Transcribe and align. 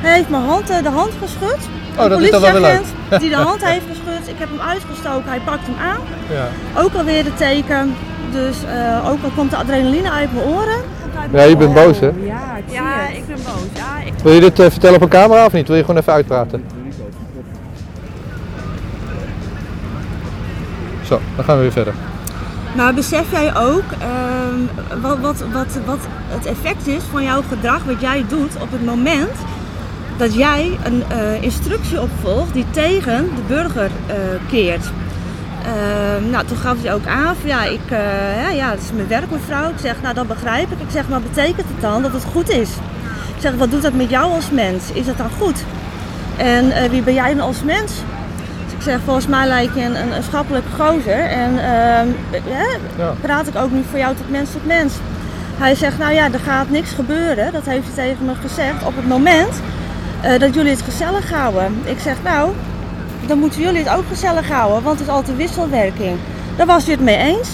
Hij 0.00 0.14
heeft 0.14 0.28
mijn 0.28 0.42
hand, 0.42 0.70
eh, 0.70 0.82
de 0.82 0.88
hand 0.88 1.10
geschud. 1.22 1.68
Oh, 1.96 2.02
Een 2.04 2.10
dat 2.10 2.20
is 2.20 2.30
dan 2.30 2.40
wel 2.40 2.52
weer 2.52 2.60
leuk. 2.60 2.70
politieagent 2.70 3.20
die 3.20 3.30
de 3.30 3.36
hand 3.48 3.64
heeft 3.64 3.84
geschud. 3.88 4.28
Ik 4.28 4.38
heb 4.38 4.48
hem 4.48 4.60
uitgestoken, 4.68 5.28
hij 5.28 5.40
pakt 5.44 5.66
hem 5.66 5.76
aan. 5.90 6.00
Ja. 6.30 6.48
Ook 6.82 6.94
alweer 6.94 7.24
de 7.24 7.34
teken. 7.34 7.94
Dus 8.32 8.56
eh, 8.64 9.10
ook 9.10 9.22
al 9.24 9.30
komt 9.36 9.50
de 9.50 9.56
adrenaline 9.56 10.10
uit 10.10 10.32
mijn 10.34 10.46
oren. 10.46 10.80
ja, 11.32 11.42
je 11.42 11.56
bent 11.56 11.74
boos 11.74 11.98
hè? 12.00 12.06
Ja, 12.06 12.56
ik 12.56 12.64
zie 12.66 12.74
Ja, 12.76 12.98
het. 12.98 13.16
ik 13.16 13.26
ben 13.26 13.36
boos. 13.36 13.62
Ja, 13.74 13.98
ik... 14.06 14.12
Wil 14.22 14.32
je 14.32 14.40
dit 14.40 14.58
eh, 14.58 14.70
vertellen 14.70 14.96
op 14.96 15.02
een 15.02 15.08
camera 15.08 15.44
of 15.44 15.52
niet? 15.52 15.66
Wil 15.68 15.76
je 15.76 15.84
gewoon 15.84 16.00
even 16.00 16.12
uitpraten? 16.12 16.64
Zo, 21.04 21.20
dan 21.36 21.44
gaan 21.44 21.56
we 21.56 21.62
weer 21.62 21.72
verder. 21.72 21.94
Maar 22.76 22.94
besef 22.94 23.30
jij 23.30 23.56
ook 23.56 23.82
ehm, 23.98 25.00
wat, 25.00 25.18
wat, 25.18 25.44
wat, 25.52 25.78
wat 25.86 25.98
het 26.28 26.46
effect 26.46 26.86
is 26.86 27.02
van 27.10 27.22
jouw 27.22 27.42
gedrag, 27.48 27.84
wat 27.84 28.00
jij 28.00 28.24
doet 28.28 28.52
op 28.60 28.70
het 28.72 28.84
moment 28.84 29.30
dat 30.18 30.34
jij 30.34 30.78
een 30.84 31.02
eh, 31.08 31.42
instructie 31.42 32.00
opvolgt 32.00 32.52
die 32.52 32.64
tegen 32.70 33.30
de 33.34 33.42
burger 33.46 33.90
eh, 34.06 34.16
keert? 34.48 34.90
Ehm, 35.64 36.30
nou, 36.30 36.46
toen 36.46 36.56
gaf 36.56 36.76
hij 36.82 36.94
ook 36.94 37.06
aan 37.06 37.36
van 37.36 37.48
ja, 37.48 37.64
ik, 37.64 37.80
eh, 37.88 37.98
hè, 38.42 38.48
ja, 38.50 38.70
het 38.70 38.80
is 38.80 38.92
mijn 38.92 39.08
werk 39.08 39.30
mevrouw. 39.30 39.68
Ik 39.70 39.78
zeg, 39.80 40.02
nou 40.02 40.14
dat 40.14 40.26
begrijp 40.26 40.72
ik. 40.72 40.80
Ik 40.80 40.90
zeg, 40.90 41.08
maar 41.08 41.20
betekent 41.20 41.56
het 41.68 41.80
dan 41.80 42.02
dat 42.02 42.12
het 42.12 42.24
goed 42.24 42.50
is? 42.50 42.68
Ik 43.34 43.40
zeg, 43.40 43.54
wat 43.54 43.70
doet 43.70 43.82
dat 43.82 43.92
met 43.92 44.10
jou 44.10 44.32
als 44.32 44.50
mens? 44.50 44.92
Is 44.92 45.06
dat 45.06 45.16
dan 45.18 45.30
goed? 45.38 45.64
En 46.36 46.70
eh, 46.70 46.90
wie 46.90 47.02
ben 47.02 47.14
jij 47.14 47.34
dan 47.34 47.46
als 47.46 47.62
mens? 47.62 47.92
Dus 48.64 48.72
ik 48.76 48.82
zeg, 48.82 48.98
volgens 49.04 49.26
mij 49.26 49.46
lijk 49.46 49.74
je 49.74 49.82
een, 49.82 50.00
een, 50.00 50.16
een 50.16 50.22
schappelijke 50.22 50.68
gozer. 50.78 51.24
En 51.24 51.50
ehm, 51.58 52.08
ja, 52.48 52.66
Ja. 52.98 53.14
praat 53.20 53.46
ik 53.46 53.56
ook 53.56 53.70
nu 53.70 53.82
van 53.90 53.98
jou 53.98 54.16
tot 54.16 54.30
mens 54.30 54.50
tot 54.52 54.66
mens. 54.66 54.92
Hij 55.58 55.74
zegt, 55.74 55.98
nou 55.98 56.12
ja, 56.12 56.28
er 56.32 56.40
gaat 56.40 56.70
niks 56.70 56.90
gebeuren. 56.90 57.52
Dat 57.52 57.64
heeft 57.64 57.86
hij 57.94 58.04
tegen 58.06 58.24
me 58.24 58.34
gezegd 58.34 58.84
op 58.86 58.96
het 58.96 59.08
moment 59.08 59.60
eh, 60.20 60.38
dat 60.38 60.54
jullie 60.54 60.70
het 60.70 60.82
gezellig 60.82 61.30
houden. 61.30 61.82
Ik 61.84 61.98
zeg, 61.98 62.16
nou, 62.24 62.50
dan 63.26 63.38
moeten 63.38 63.60
jullie 63.60 63.84
het 63.84 63.96
ook 63.96 64.04
gezellig 64.08 64.48
houden, 64.48 64.82
want 64.82 64.98
het 64.98 65.08
is 65.08 65.14
altijd 65.14 65.36
wisselwerking. 65.36 66.16
Daar 66.56 66.66
was 66.66 66.84
hij 66.84 66.92
het 66.92 67.02
mee 67.02 67.16
eens. 67.16 67.48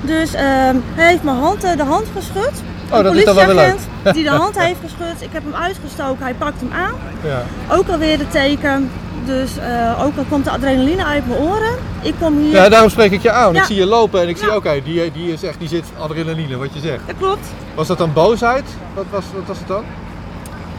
Dus 0.00 0.34
ehm, 0.34 0.76
hij 0.94 1.08
heeft 1.08 1.22
mijn 1.22 1.36
hand, 1.36 1.64
eh, 1.64 1.76
de 1.76 1.84
hand 1.84 2.06
geschud. 2.16 2.62
Oh, 2.90 3.02
dat 3.02 3.14
is 3.14 3.24
dan 3.24 3.34
wel 3.34 3.46
weer 3.46 3.54
leuk. 3.54 3.64
politieagent 3.64 4.14
die 4.14 4.24
de 4.24 4.30
hand 4.42 4.58
heeft 4.58 4.80
geschud. 4.82 5.22
Ik 5.22 5.28
heb 5.32 5.42
hem 5.42 5.54
uitgestoken, 5.54 6.22
hij 6.22 6.34
pakt 6.34 6.60
hem 6.60 6.72
aan. 6.72 6.94
Ja. 7.24 7.42
Ook 7.76 7.88
alweer 7.88 8.18
de 8.18 8.28
teken. 8.28 8.90
Dus 9.24 9.58
eh, 9.58 10.04
ook 10.04 10.16
al 10.16 10.24
komt 10.28 10.44
de 10.44 10.50
adrenaline 10.50 11.04
uit 11.04 11.28
mijn 11.28 11.40
oren. 11.40 11.74
Ik 12.02 12.14
kom 12.20 12.38
hier. 12.38 12.52
ja, 12.52 12.68
daarom 12.68 12.90
spreek 12.90 13.10
ik 13.10 13.22
je 13.22 13.30
aan. 13.30 13.56
Ik 13.56 13.62
zie 13.62 13.76
je 13.76 13.86
lopen 13.86 14.20
en 14.20 14.28
ik 14.28 14.36
zie, 14.36 14.54
oké, 14.54 14.80
die, 14.84 15.12
die 15.12 15.32
is 15.32 15.42
echt, 15.42 15.58
die 15.58 15.68
zit 15.68 15.84
adrenaline, 15.98 16.56
wat 16.56 16.74
je 16.74 16.80
zegt. 16.80 17.00
Dat 17.06 17.16
klopt. 17.18 17.46
Was 17.74 17.86
dat 17.86 17.98
dan 17.98 18.12
boosheid? 18.12 18.64
Wat 18.94 19.04
was, 19.10 19.24
wat 19.34 19.46
was 19.46 19.58
het 19.58 19.68
dan? 19.68 19.84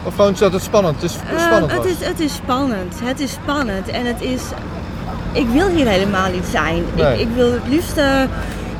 Of 0.04 0.14
gewoon 0.14 0.34
dat 0.38 0.52
het 0.52 0.62
spannend, 0.62 0.94
het 1.02 1.10
is 1.10 1.16
Eh, 1.16 1.46
spannend 1.46 1.72
het, 1.72 1.84
is, 1.84 2.06
het 2.06 2.20
is 2.20 2.34
spannend. 2.34 2.94
Het 3.02 3.20
is 3.20 3.32
spannend. 3.32 3.88
En 3.88 4.06
het 4.06 4.20
is. 4.20 4.42
Ik 5.32 5.48
wil 5.48 5.68
hier 5.68 5.86
helemaal 5.86 6.30
niet 6.30 6.44
zijn. 6.50 6.84
Nee. 6.94 7.12
Ik, 7.12 7.20
ik 7.20 7.34
wil 7.34 7.52
het 7.52 7.68
liefst 7.68 7.96
eh, 7.96 8.22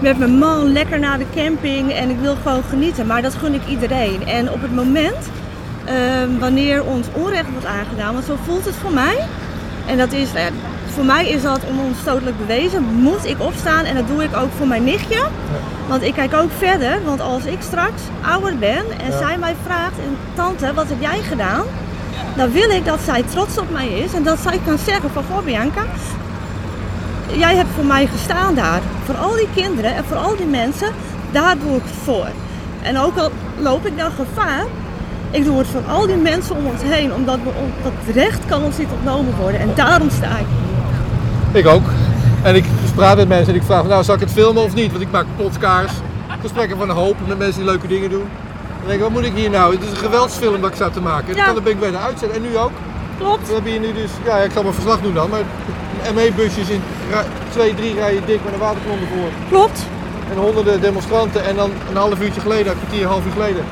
met 0.01 0.19
mijn 0.19 0.39
man 0.39 0.73
lekker 0.73 0.99
naar 0.99 1.19
de 1.19 1.27
camping 1.35 1.93
en 1.93 2.11
ik 2.11 2.19
wil 2.21 2.37
gewoon 2.43 2.63
genieten. 2.69 3.07
Maar 3.07 3.23
dat 3.23 3.35
gun 3.35 3.55
ik 3.55 3.67
iedereen. 3.69 4.27
En 4.27 4.51
op 4.53 4.63
het 4.63 4.75
moment 4.75 5.31
ehm, 5.85 6.39
wanneer 6.39 6.85
ons 6.85 7.07
onrecht 7.13 7.51
wordt 7.51 7.67
aangedaan, 7.67 8.13
want 8.13 8.25
zo 8.25 8.37
voelt 8.45 8.65
het 8.65 8.75
voor 8.75 8.93
mij. 8.93 9.17
En 9.87 9.99
dat 9.99 10.13
is, 10.13 10.33
nou 10.33 10.51
voor 10.95 11.05
mij 11.05 11.29
is 11.29 11.43
dat 11.43 11.61
onomstotelijk 11.71 12.39
bewezen. 12.39 12.83
Moet 12.83 13.25
ik 13.27 13.41
opstaan 13.41 13.85
en 13.85 13.95
dat 13.95 14.09
doe 14.09 14.23
ik 14.23 14.37
ook 14.37 14.51
voor 14.57 14.67
mijn 14.67 14.85
nichtje. 14.85 15.23
Want 15.89 16.03
ik 16.03 16.15
kijk 16.15 16.35
ook 16.35 16.51
verder, 16.59 17.05
want 17.05 17.21
als 17.21 17.45
ik 17.45 17.59
straks 17.61 18.03
ouder 18.21 18.59
ben 18.59 18.85
en 19.01 19.11
Ja. 19.11 19.19
zij 19.19 19.39
mij 19.39 19.55
vraagt, 19.65 19.99
en 19.99 20.17
tante, 20.35 20.75
wat 20.75 20.89
heb 20.89 21.01
jij 21.01 21.19
gedaan? 21.23 21.65
Dan 22.37 22.51
wil 22.53 22.71
ik 22.71 22.85
dat 22.85 22.99
zij 23.05 23.23
trots 23.23 23.59
op 23.59 23.71
mij 23.71 23.89
is 23.89 24.13
en 24.15 24.23
dat 24.23 24.39
zij 24.39 24.61
kan 24.67 24.79
zeggen 24.79 25.11
van, 25.11 25.25
goh 25.31 25.45
Bianca, 25.45 25.83
jij 27.33 27.57
hebt 27.57 27.69
voor 27.75 27.85
mij 27.85 28.07
gestaan 28.07 28.55
daar. 28.55 28.81
Voor 29.05 29.15
al 29.17 29.35
die 29.35 29.49
kinderen 29.55 29.95
en 29.95 30.05
voor 30.05 30.17
al 30.17 30.37
die 30.37 30.47
mensen, 30.47 30.89
daar 31.33 31.59
doe 31.59 31.77
ik 31.77 31.83
het 31.83 32.03
voor. 32.05 32.27
En 32.83 32.99
ook 32.99 33.17
al 33.17 33.31
loop 33.59 33.87
ik 33.87 33.99
dan 33.99 34.11
gevaar, 34.11 34.65
ik 35.31 35.45
doe 35.45 35.59
het 35.59 35.67
voor 35.67 35.83
al 35.89 36.07
die 36.07 36.17
mensen 36.17 36.57
om 36.57 36.67
ons 36.67 36.83
heen, 36.83 37.15
omdat 37.15 37.39
we, 37.45 37.51
dat 37.83 38.15
recht 38.15 38.47
kan 38.47 38.63
ons 38.63 38.79
niet 38.79 38.89
ontnomen 38.99 39.35
worden. 39.41 39.61
En 39.61 39.71
daarom 39.75 40.11
sta 40.11 40.39
ik. 40.39 40.47
Ik 41.53 41.67
ook. 41.67 41.83
En 42.43 42.55
ik 42.55 42.65
praat 42.95 43.17
met 43.17 43.29
mensen 43.29 43.55
en 43.55 43.61
ik 43.61 43.67
vraag, 43.67 43.85
nou 43.87 44.05
zal 44.05 44.15
ik 44.15 44.21
het 44.21 44.33
filmen 44.33 44.63
of 44.63 44.75
niet? 44.75 44.91
Want 44.91 45.03
ik 45.03 45.11
maak 45.11 45.27
podcasts, 45.37 45.99
gesprekken 46.41 46.77
van 46.77 46.87
de 46.87 46.93
hoop 46.93 47.17
met 47.27 47.39
mensen 47.39 47.61
die 47.61 47.71
leuke 47.71 47.87
dingen 47.87 48.11
doen. 48.11 48.29
Dan 48.79 48.87
denk 48.87 48.95
ik, 48.95 49.01
wat 49.01 49.11
moet 49.11 49.25
ik 49.25 49.33
hier 49.35 49.51
nou? 49.51 49.75
Het 49.75 49.83
is 49.83 49.91
een 49.91 49.97
geweldsfilm 49.97 50.61
dat 50.61 50.71
ik 50.71 50.77
sta 50.77 50.91
te 50.91 51.01
maken. 51.01 51.35
Ja. 51.35 51.45
kan 51.45 51.55
de 51.55 51.61
ben 51.61 51.73
ik 51.73 51.81
bijna 51.81 51.99
uitzetten. 51.99 52.43
En 52.43 52.51
nu 52.51 52.59
ook. 52.59 52.71
Klopt. 53.19 53.47
We 53.47 53.53
hebben 53.53 53.71
hier 53.71 53.81
nu 53.81 53.93
dus, 53.93 54.11
ja 54.25 54.37
ik 54.37 54.51
zal 54.53 54.63
mijn 54.63 54.75
verslag 54.75 55.01
doen 55.01 55.15
dan, 55.15 55.31
maar 55.31 55.43
ME-busjes 56.15 56.69
in 56.69 56.83
twee, 57.51 57.75
drie 57.75 57.95
rijen 57.95 58.23
dik 58.27 58.45
met 58.45 58.53
een 58.53 58.59
waterkanon 58.59 58.99
ervoor. 59.01 59.29
Klopt. 59.49 59.87
En 60.31 60.37
honderden 60.37 60.81
demonstranten 60.81 61.45
en 61.45 61.57
dan 61.57 61.71
een 61.91 61.97
half 61.97 62.21
uurtje 62.21 62.41
geleden, 62.41 62.73
een 62.73 62.79
kwartier, 62.79 63.03
een 63.03 63.09
half 63.09 63.27
uur 63.27 63.33
geleden. 63.33 63.65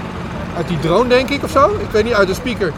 Uit 0.56 0.68
die 0.68 0.78
drone 0.78 1.08
denk 1.08 1.28
ik 1.28 1.42
of 1.42 1.50
zo? 1.50 1.70
Ik 1.78 1.90
weet 1.90 2.04
niet, 2.04 2.14
uit 2.14 2.28
de 2.28 2.34
speaker. 2.34 2.72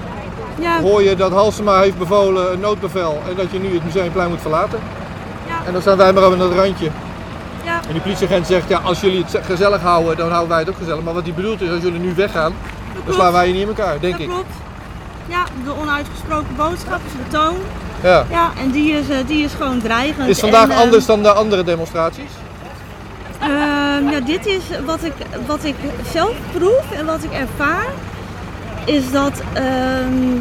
Ja, 0.61 0.81
Hoor 0.81 1.03
je 1.03 1.17
dat 1.17 1.33
Halsema 1.33 1.81
heeft 1.81 1.99
bevolen, 1.99 2.53
een 2.53 2.61
noodbevel, 2.61 3.23
en 3.29 3.35
dat 3.37 3.51
je 3.51 3.59
nu 3.59 3.75
het 3.75 3.85
museumplein 3.85 4.29
moet 4.29 4.41
verlaten. 4.41 4.79
Ja. 5.47 5.67
En 5.67 5.73
dan 5.73 5.81
staan 5.81 5.97
wij 5.97 6.13
maar 6.13 6.25
aan 6.25 6.41
het 6.41 6.53
randje. 6.53 6.91
ja. 7.65 7.81
En 7.87 7.93
die 7.93 8.01
politieagent 8.01 8.47
zegt, 8.47 8.69
ja, 8.69 8.79
als 8.79 9.01
jullie 9.01 9.25
het 9.25 9.45
gezellig 9.45 9.81
houden, 9.81 10.17
dan 10.17 10.29
houden 10.29 10.49
wij 10.49 10.59
het 10.59 10.69
ook 10.69 10.77
gezellig. 10.77 11.03
Maar 11.03 11.15
wat 11.15 11.23
hij 11.23 11.33
bedoelt 11.33 11.61
is, 11.61 11.71
als 11.71 11.83
jullie 11.83 12.01
nu 12.01 12.15
weggaan, 12.15 12.55
dan 12.93 13.03
klopt. 13.03 13.19
slaan 13.19 13.33
wij 13.33 13.47
je 13.47 13.53
niet 13.53 13.63
in 13.63 13.69
elkaar, 13.69 14.01
denk 14.01 14.13
dat 14.13 14.23
ik. 14.23 14.29
klopt. 14.29 14.55
Ja, 15.27 15.45
de 15.65 15.73
onuitgesproken 15.81 16.57
boodschap 16.57 17.01
is 17.07 17.13
de 17.13 17.37
toon. 17.39 17.55
Ja. 18.03 18.25
Ja, 18.31 18.51
en 18.61 18.71
die 18.71 18.93
is, 18.93 19.09
eh, 19.09 19.17
die 19.27 19.45
is 19.45 19.53
gewoon 19.53 19.81
dreigend. 19.81 20.29
Is 20.29 20.39
vandaag 20.39 20.65
En, 20.65 20.71
eh, 20.71 20.81
anders 20.81 21.07
dan 21.07 21.23
de 21.23 21.33
andere 21.33 21.65
demonstraties? 21.65 22.31
Ehm, 23.41 24.09
ja, 24.11 24.21
dit 24.25 24.47
is 24.47 24.63
wat 24.87 25.03
ik, 25.03 25.13
wat 25.47 25.65
ik 25.65 25.75
zelf 26.13 26.33
proef 26.53 26.91
en 26.93 27.07
wat 27.07 27.23
ik 27.25 27.33
ervaar. 27.33 27.87
Is 28.89 29.11
dat 29.11 29.43
ehm, 29.53 30.41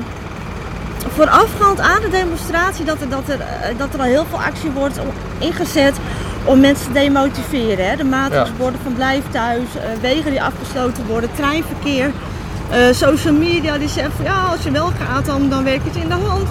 voorafgaand 1.16 1.80
aan 1.80 2.02
de 2.02 2.10
demonstratie 2.10 2.86
dat 2.86 3.02
er, 3.02 3.10
dat, 3.10 3.24
er, 3.28 3.40
eh, 3.40 3.78
dat 3.78 3.94
er 3.94 4.00
al 4.00 4.06
heel 4.06 4.26
veel 4.30 4.42
actie 4.42 4.72
wordt 4.72 5.00
ingezet 5.38 5.96
om 6.44 6.60
mensen 6.60 6.88
te 6.88 6.94
demotiveren. 6.94 7.90
Hè. 7.90 7.96
De 7.96 8.04
maatregelsborden 8.04 8.80
van 8.84 8.94
blijf 8.94 9.24
thuis, 9.32 9.64
eh, 9.76 10.02
wegen 10.02 10.32
die 10.32 10.42
afgesloten 10.42 11.06
worden, 11.06 11.30
treinverkeer. 11.36 12.12
eh, 12.72 12.80
social 12.92 13.34
media 13.34 13.78
die 13.78 13.88
zeggen 13.88 14.14
van 14.14 14.26
ja, 14.26 14.42
als 14.44 14.64
je 14.64 14.72
wel 14.72 14.92
gaat 15.06 15.26
dan, 15.26 15.50
dan 15.50 15.64
werkt 15.64 15.84
het 15.84 15.96
in 15.96 16.08
de 16.08 16.14
hand. 16.14 16.48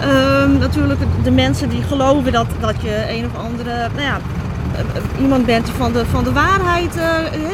Ehm, 0.00 0.58
natuurlijk 0.58 1.00
de 1.22 1.30
mensen 1.30 1.68
die 1.68 1.82
geloven 1.82 2.32
dat, 2.32 2.46
dat 2.60 2.74
je 2.80 3.04
een 3.08 3.24
of 3.24 3.44
andere, 3.44 3.72
nou 3.94 4.02
ja, 4.02 4.18
iemand 5.20 5.46
bent 5.46 5.64
die 5.64 5.74
van 5.74 5.92
de, 5.92 6.04
van 6.10 6.24
de 6.24 6.32
waarheid 6.32 6.92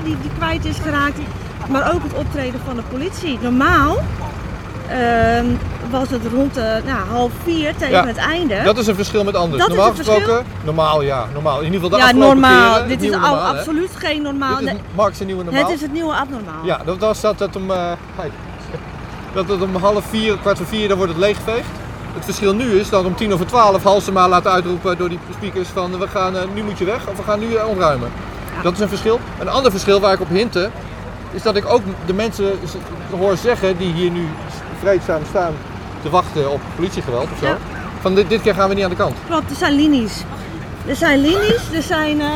die, 0.04 0.16
die 0.20 0.30
kwijt 0.38 0.64
is 0.64 0.76
geraakt. 0.82 1.19
Maar 1.68 1.94
ook 1.94 2.02
het 2.02 2.14
optreden 2.14 2.60
van 2.64 2.76
de 2.76 2.82
politie. 2.90 3.38
Normaal 3.42 3.98
ehm, 4.88 5.46
was 5.90 6.10
het 6.10 6.20
rond 6.32 6.54
de 6.54 6.80
nou, 6.84 6.98
half 7.08 7.32
vier 7.42 7.76
tegen 7.76 7.94
Ja, 7.94 8.06
het 8.06 8.16
einde. 8.16 8.62
Dat 8.64 8.78
is 8.78 8.86
een 8.86 8.94
verschil 8.94 9.24
met 9.24 9.34
anders. 9.34 9.62
Dat 9.62 9.70
is 9.70 9.76
normaal 9.76 9.94
gesproken, 9.94 10.44
normaal 10.64 11.02
ja, 11.02 11.26
normaal. 11.32 11.58
In 11.58 11.64
ieder 11.64 11.80
geval 11.80 11.98
de 11.98 12.04
ja, 12.04 12.12
normaal. 12.12 12.72
keren, 12.72 12.88
Dit 12.88 13.02
is 13.02 13.12
al 13.14 13.36
absoluut 13.36 13.90
geen 13.94 14.22
normaal. 14.22 14.58
Dit 14.58 14.68
is 14.68 14.74
Marx 14.94 15.20
een 15.20 15.26
nieuwe 15.26 15.44
normaal. 15.44 15.62
het 15.62 15.72
is 15.72 15.80
het 15.80 15.92
nieuwe 15.92 16.14
abnormaal. 16.14 16.64
Ja, 16.64 16.80
dat 16.84 16.98
was 16.98 17.20
dat 17.20 17.38
het 17.38 17.56
om, 17.56 17.70
eh, 17.70 17.92
hi. 18.20 18.28
dat 19.34 19.48
het 19.48 19.62
om 19.62 19.76
half 19.76 20.04
vier, 20.04 20.38
kwart 20.38 20.56
voor 20.56 20.66
vier, 20.66 20.88
dan 20.88 20.96
wordt 20.96 21.12
het 21.12 21.20
leeggeveegd. 21.20 21.68
Het 22.14 22.24
verschil 22.24 22.54
nu 22.54 22.78
is 22.78 22.88
dat 22.88 23.04
om 23.04 23.16
tien 23.16 23.32
over 23.32 23.46
twaalf 23.46 23.82
Halsema 23.82 24.28
laat 24.28 24.46
uitroepen 24.46 24.98
door 24.98 25.08
die 25.08 25.18
speakers 25.36 25.68
van 25.68 25.98
we 25.98 26.08
gaan, 26.08 26.36
eh, 26.36 26.42
nu 26.54 26.62
moet 26.62 26.78
je 26.78 26.84
weg 26.84 27.08
of 27.08 27.16
we 27.16 27.22
gaan 27.22 27.38
nu 27.38 27.54
eh, 27.54 27.68
ontruimen. 27.68 28.10
Dat 28.62 28.72
is 28.72 28.80
een 28.80 28.88
verschil. 28.88 29.20
Een 29.38 29.48
ander 29.48 29.70
verschil 29.70 30.00
waar 30.00 30.12
ik 30.12 30.20
op 30.20 30.28
hintte, 30.28 30.70
is 31.32 31.43
dat 31.43 31.56
ik 31.56 31.66
ook 31.69 31.82
de 32.06 32.12
mensen 32.12 32.53
hoor 33.19 33.37
zeggen 33.37 33.76
die 33.76 33.93
hier 33.93 34.10
nu 34.10 34.26
vreedzaam 34.81 35.22
staan 35.28 35.53
te 36.03 36.10
wachten 36.10 36.51
op 36.53 36.60
politiegeweld 36.77 37.28
of 37.33 37.39
zo. 37.39 37.47
Ja. 37.47 37.59
Van 38.01 38.15
dit, 38.15 38.28
dit 38.28 38.42
keer 38.42 38.54
gaan 38.54 38.68
we 38.68 38.74
niet 38.74 38.84
aan 38.84 38.91
de 38.91 38.97
kant. 38.97 39.16
Klopt, 39.28 39.51
er 39.51 39.56
zijn 39.56 39.72
linies. 39.74 40.22
Er 40.86 40.97
zijn 40.97 41.21
linies, 41.21 41.62
er 41.74 41.83
zijn. 41.83 42.21
eh 42.21 42.28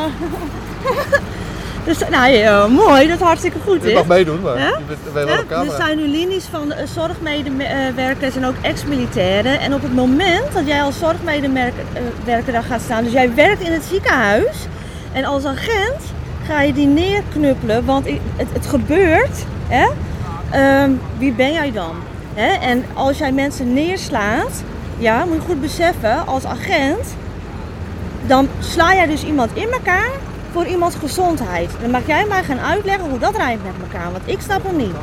dus, 1.85 1.97
nou 2.09 2.31
ja, 2.31 2.67
mooi, 2.67 3.07
dat 3.07 3.17
is 3.19 3.23
hartstikke 3.25 3.57
goed. 3.65 3.81
Je 3.83 3.87
hè? 3.89 3.93
mag 3.93 4.05
meedoen, 4.07 4.41
maar 4.41 4.57
Hè? 4.57 4.67
je 4.67 4.77
bent 4.87 4.99
wel 5.27 5.39
op 5.39 5.47
camera. 5.47 5.71
Er 5.71 5.81
zijn 5.83 5.97
nu 5.97 6.07
linies 6.07 6.45
van 6.51 6.71
eh, 6.71 6.87
zorgmedewerkers 6.87 8.35
en 8.35 8.45
ook 8.45 8.55
ex-militairen. 8.61 9.59
En 9.59 9.73
op 9.73 9.81
het 9.81 9.93
moment 9.95 10.53
dat 10.53 10.67
jij 10.67 10.81
als 10.81 10.97
zorgmedewerker 10.99 12.51
daar 12.51 12.63
gaat 12.63 12.81
staan, 12.81 13.03
dus 13.03 13.13
jij 13.13 13.33
werkt 13.35 13.61
in 13.61 13.71
het 13.71 13.83
ziekenhuis. 13.83 14.55
En 15.11 15.25
als 15.25 15.45
agent 15.45 16.01
ga 16.47 16.61
je 16.61 16.73
die 16.73 16.87
neerknuppelen, 16.87 17.85
want 17.85 18.05
het, 18.35 18.47
het 18.53 18.65
gebeurt. 18.65 19.45
Hè? 19.67 19.87
Ehm, 20.51 20.91
wie 21.17 21.31
ben 21.31 21.53
jij 21.53 21.71
dan? 21.71 21.95
Hè? 22.33 22.47
En 22.47 22.85
als 22.93 23.17
jij 23.17 23.31
mensen 23.31 23.73
neerslaat, 23.73 24.63
ja, 24.97 25.25
moet 25.25 25.35
je 25.35 25.41
goed 25.41 25.61
beseffen, 25.61 26.27
als 26.27 26.45
agent, 26.45 27.15
dan 28.25 28.47
sla 28.59 28.93
jij 28.93 29.05
dus 29.05 29.23
iemand 29.23 29.51
in 29.53 29.71
elkaar 29.71 30.09
voor 30.51 30.65
iemands 30.65 30.95
gezondheid. 30.95 31.71
Dan 31.81 31.91
mag 31.91 32.01
jij 32.05 32.25
mij 32.27 32.43
gaan 32.43 32.59
uitleggen 32.59 33.09
hoe 33.09 33.19
dat 33.19 33.35
rijmt 33.35 33.63
met 33.63 33.73
elkaar, 33.91 34.11
want 34.11 34.23
ik 34.25 34.41
snap 34.41 34.63
hem 34.63 34.75
niet. 34.75 34.95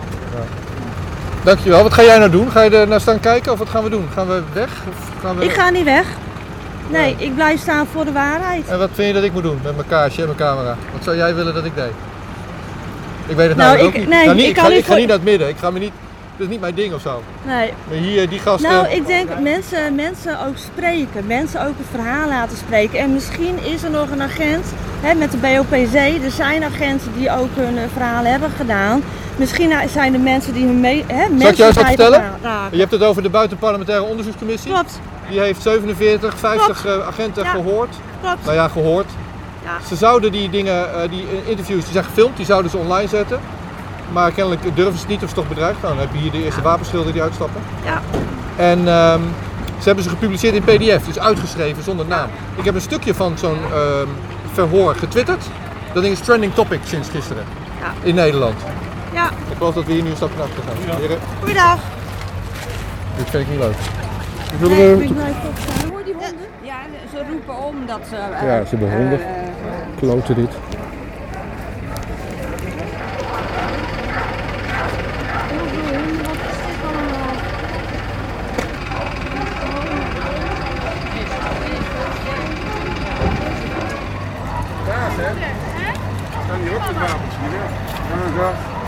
Dankjewel. 1.44 1.82
Wat 1.82 1.92
ga 1.92 2.02
jij 2.02 2.18
nou 2.18 2.30
doen? 2.30 2.50
Ga 2.50 2.62
je 2.62 2.70
er 2.70 2.88
naar 2.88 3.00
staan 3.00 3.20
kijken 3.20 3.52
of 3.52 3.58
wat 3.58 3.68
gaan 3.68 3.82
we 3.84 3.90
doen? 3.90 4.08
Gaan 4.14 4.26
we 4.26 4.42
weg? 4.52 4.82
Of 4.88 5.20
gaan 5.20 5.36
we... 5.36 5.44
Ik 5.44 5.52
ga 5.52 5.70
niet 5.70 5.84
weg. 5.84 6.06
Nee, 6.90 7.14
ik 7.18 7.34
blijf 7.34 7.60
staan 7.60 7.86
voor 7.92 8.04
de 8.04 8.12
waarheid. 8.12 8.68
En 8.68 8.78
wat 8.78 8.90
vind 8.92 9.06
je 9.08 9.14
dat 9.14 9.22
ik 9.22 9.32
moet 9.32 9.42
doen 9.42 9.58
met 9.62 9.76
mijn 9.76 9.88
kaarsje 9.88 10.20
en 10.20 10.26
mijn 10.26 10.38
camera? 10.38 10.76
Wat 10.92 11.04
zou 11.04 11.16
jij 11.16 11.34
willen 11.34 11.54
dat 11.54 11.64
ik 11.64 11.74
deed? 11.74 11.92
Ik 13.26 13.36
weet 13.36 13.48
het 13.48 13.56
Nou, 13.56 13.78
ook 13.78 13.96
niet. 13.96 14.08
nee, 14.08 14.24
nou, 14.24 14.36
niet 14.36 14.44
ik 14.44 14.50
ik, 14.50 14.58
ga, 14.58 14.68
niet 14.68 14.78
ik 14.78 14.84
ga 14.84 14.94
niet 14.94 15.06
naar 15.06 15.16
het 15.16 15.24
midden. 15.24 15.48
Ik 15.48 15.56
ga 15.58 15.70
me 15.70 15.78
niet... 15.78 15.92
Dat 16.36 16.46
is 16.46 16.52
niet 16.52 16.60
mijn 16.60 16.74
ding 16.74 16.94
of 16.94 17.00
zo. 17.00 17.22
Nee. 17.46 17.72
Maar 17.88 17.96
hier, 17.98 18.28
die 18.28 18.38
gasten... 18.38 18.70
Nou, 18.70 18.88
ik 18.88 19.06
denk 19.06 19.28
mensen, 19.40 19.94
mensen 19.94 20.46
ook 20.46 20.56
spreken. 20.56 21.26
Mensen 21.26 21.60
ook 21.60 21.74
het 21.78 21.86
verhaal 21.90 22.28
laten 22.28 22.56
spreken. 22.56 22.98
En 22.98 23.12
misschien 23.12 23.58
is 23.64 23.82
er 23.82 23.90
nog 23.90 24.10
een 24.10 24.22
agent 24.22 24.66
hè, 25.00 25.14
met 25.14 25.30
de 25.30 25.36
BOPC. 25.36 25.94
Er 26.24 26.30
zijn 26.30 26.64
agenten 26.64 27.12
die 27.16 27.30
ook 27.30 27.48
hun 27.54 27.76
eh, 27.78 27.82
verhaal 27.92 28.24
hebben 28.24 28.50
gedaan. 28.56 29.02
Misschien 29.36 29.72
zijn 29.92 30.14
er 30.14 30.20
mensen 30.20 30.52
die 30.54 30.66
hun 30.66 30.80
mee, 30.80 31.04
hè, 31.06 31.26
Zal 31.38 31.48
ik 31.48 31.56
jou 31.56 31.68
eens 31.68 31.76
wat 31.78 31.86
vertellen? 31.86 32.24
Je 32.70 32.78
hebt 32.78 32.90
het 32.90 33.02
over 33.02 33.22
de 33.22 33.28
buitenparlementaire 33.28 34.04
onderzoekscommissie. 34.04 34.70
Klopt, 34.72 35.00
Die 35.28 35.40
heeft 35.40 35.62
47, 35.62 36.34
50 36.38 36.86
eh, 36.86 37.06
agenten 37.06 37.42
Ja. 37.44 37.50
gehoord. 37.50 37.94
klopt. 38.20 38.44
Nou 38.44 38.54
ja, 38.56 38.68
gehoord. 38.68 39.06
Ja. 39.64 39.70
Ze 39.88 39.96
zouden 39.96 40.32
die 40.32 40.50
dingen, 40.50 40.94
eh, 41.02 41.10
die 41.10 41.26
interviews, 41.44 41.82
die 41.84 41.92
zijn 41.92 42.04
gefilmd, 42.04 42.36
die 42.36 42.46
zouden 42.46 42.70
ze 42.70 42.76
online 42.76 43.08
zetten. 43.08 43.40
Maar 44.12 44.30
kennelijk 44.32 44.62
durven 44.76 44.94
ze 44.94 44.98
het 45.00 45.08
niet 45.08 45.22
of 45.22 45.28
ze 45.28 45.34
toch 45.34 45.48
bedreigd. 45.48 45.82
Nou, 45.82 45.94
dan 45.94 46.04
heb 46.04 46.14
je 46.14 46.20
hier 46.20 46.30
de 46.30 46.44
eerste 46.44 46.62
wapenschilder 46.62 47.12
die 47.12 47.22
uitstappen. 47.22 47.60
Ja. 47.84 48.00
En 48.56 48.78
ehm, 48.88 49.20
ze 49.78 49.84
hebben 49.84 50.04
ze 50.04 50.10
gepubliceerd 50.10 50.54
in 50.54 50.62
PDF, 50.62 51.04
dus 51.06 51.18
uitgeschreven 51.18 51.82
zonder 51.82 52.06
naam. 52.06 52.28
Ik 52.56 52.64
heb 52.64 52.74
een 52.74 52.80
stukje 52.80 53.14
van 53.14 53.38
zo'n 53.38 53.58
ehm, 53.72 54.08
verhoor 54.52 54.94
getwitterd. 54.94 55.44
Dat 55.92 56.02
ding 56.02 56.14
is 56.14 56.20
trending 56.24 56.54
topic 56.54 56.80
sinds 56.86 57.08
gisteren. 57.08 57.44
Ja. 57.80 57.92
In 58.02 58.14
Nederland. 58.14 58.54
ja. 59.12 59.26
Ik 59.26 59.56
geloof 59.56 59.74
dat 59.74 59.84
we 59.84 59.92
hier 59.92 60.02
nu 60.02 60.10
een 60.10 60.16
stapje 60.16 60.36
naar 60.36 60.46
achter 60.46 60.62
gaan. 60.88 60.96
Heren, 61.00 61.18
Goeiedag. 61.40 61.78
dit 63.16 63.30
vind 63.30 63.42
ik 63.42 63.50
niet 63.50 63.58
leuk. 63.58 63.74
Nee, 64.60 65.02
ik 65.02 65.14
ben. 65.14 65.24
Hoor 65.90 66.04
die 66.04 66.12
honden? 66.14 66.46
Ja, 66.62 66.74
ze 67.10 67.22
roepen 67.30 67.64
om 67.64 67.86
dat 67.86 68.00
ze... 68.08 68.16
eh, 68.16 68.46
Ja, 68.46 68.64
ze 68.64 68.76
hebben 68.76 68.96
honden. 68.96 69.20
eh, 69.20 69.26
Kloten 69.98 70.34
dit. 70.34 70.50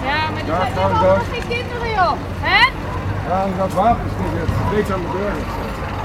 Ja, 0.04 0.30
maar 0.32 0.42
die 0.44 0.52
we 0.52 0.80
allemaal 0.80 1.16
geen 1.32 1.48
kinderen, 1.48 1.90
joh. 1.94 2.12
Hè? 2.40 2.70
Ja, 3.28 3.44
dat 3.58 3.72
wapens 3.72 4.12
die 4.76 4.84
het 4.84 4.92
steeds 4.92 4.92
aan 4.92 5.00
de 5.00 5.96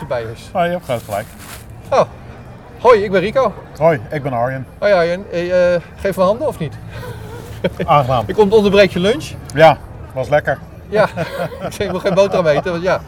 erbij 0.22 0.32
is. 0.34 0.48
Ah, 0.52 0.64
je 0.64 0.70
hebt 0.70 0.84
groot 0.84 1.02
gelijk. 1.02 1.26
Oh, 1.90 2.00
hoi, 2.80 3.04
ik 3.04 3.10
ben 3.10 3.20
Rico. 3.20 3.52
Hoi, 3.78 4.00
ik 4.10 4.22
ben 4.22 4.32
Arjen. 4.32 4.66
Oh 4.78 4.88
ja, 4.88 5.04
Jan, 5.04 5.24
eh, 5.30 5.74
eh, 5.74 5.80
geef 5.96 6.16
me 6.16 6.22
handen 6.22 6.46
of 6.46 6.58
niet? 6.58 6.74
Aangenaam. 7.84 8.24
Ik 8.26 8.34
kom 8.34 8.52
onderbreek 8.52 8.90
je 8.92 8.98
lunch. 8.98 9.30
Ja, 9.54 9.76
was 10.14 10.28
lekker. 10.28 10.58
Ja, 10.88 11.08
ik 11.78 11.90
wil 11.90 11.98
geen 12.00 12.14
boterham 12.14 12.46
eten, 12.46 12.70
want 12.70 12.82
ja. 12.82 13.00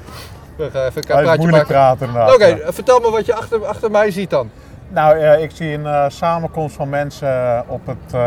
We 0.57 0.71
gaan 0.73 0.83
even 0.85 0.97
een 0.97 1.23
praatje 1.23 1.37
moeilijk 1.39 1.69
maken. 1.69 2.07
praten. 2.09 2.35
Oké, 2.35 2.47
Ja. 2.47 2.57
eh, 2.57 2.73
vertel 2.73 3.01
me 3.01 3.11
wat 3.11 3.27
je 3.27 3.35
achter, 3.35 3.67
achter 3.67 3.91
mij 3.91 4.11
ziet 4.11 4.31
dan. 4.31 4.51
Nou, 4.89 5.19
eh, 5.19 5.43
ik 5.43 5.51
zie 5.55 5.79
een 5.79 6.11
samenkomst 6.11 6.77
van 6.77 6.89
mensen 6.89 7.65
op 7.67 7.81
het 7.87 8.21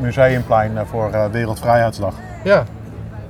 museumplein 0.00 0.78
voor 0.90 1.30
Wereldvrijheidsdag. 1.30 2.14
Ja. 2.44 2.64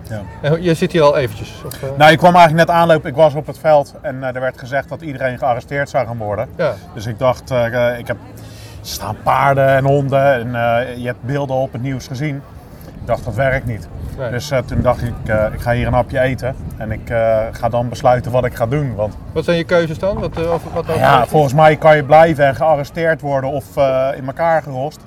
Ja. 0.08 0.22
En 0.42 0.62
je 0.62 0.74
zit 0.74 0.92
hier 0.92 1.02
al 1.02 1.16
eventjes. 1.16 1.62
Of, 1.66 1.82
eh, 1.82 1.88
Nou, 1.96 2.12
ik 2.12 2.18
kwam 2.18 2.34
eigenlijk 2.34 2.66
net 2.68 2.76
aanlopen. 2.76 3.10
Ik 3.10 3.16
was 3.16 3.34
op 3.34 3.46
het 3.46 3.58
veld 3.58 3.94
en 4.00 4.22
eh, 4.22 4.34
er 4.34 4.40
werd 4.40 4.58
gezegd 4.58 4.88
dat 4.88 5.00
iedereen 5.00 5.38
gearresteerd 5.38 5.90
zou 5.90 6.06
gaan 6.06 6.18
worden. 6.18 6.48
Ja. 6.56 6.74
Dus 6.94 7.06
ik 7.06 7.18
dacht, 7.18 7.50
eh, 7.50 7.98
ik 7.98 8.06
heb, 8.06 8.16
er 8.80 8.92
staan 8.92 9.16
paarden 9.22 9.68
en 9.68 9.84
honden 9.84 10.32
en 10.32 11.00
je 11.00 11.06
hebt 11.06 11.22
beelden 11.22 11.56
op 11.56 11.72
het 11.72 11.82
nieuws 11.82 12.06
gezien. 12.06 12.42
Ik 12.86 13.06
dacht, 13.06 13.24
dat 13.24 13.34
werkt 13.34 13.66
niet. 13.66 13.88
Nee. 14.18 14.30
Dus 14.30 14.52
toen 14.66 14.80
dacht 14.82 15.02
ik, 15.02 15.14
ik 15.52 15.60
ga 15.60 15.72
hier 15.72 15.86
een 15.86 15.92
hapje 15.92 16.20
eten 16.20 16.56
en 16.76 16.90
ik 16.90 17.00
ga 17.52 17.68
dan 17.68 17.88
besluiten 17.88 18.32
wat 18.32 18.44
ik 18.44 18.54
ga 18.54 18.66
doen. 18.66 18.94
Want 18.94 19.16
Wat 19.32 19.44
zijn 19.44 19.56
je 19.56 19.64
keuzes 19.64 19.98
dan? 19.98 20.18
Wat, 20.18 20.46
over, 20.46 20.70
wat 20.72 20.86
ja, 20.96 21.26
volgens 21.26 21.54
mij 21.54 21.76
kan 21.76 21.96
je 21.96 22.04
blijven 22.04 22.46
en 22.46 22.54
gearresteerd 22.54 23.20
worden 23.20 23.50
of 23.50 23.76
in 24.16 24.26
elkaar 24.26 24.62
gerost. 24.62 25.00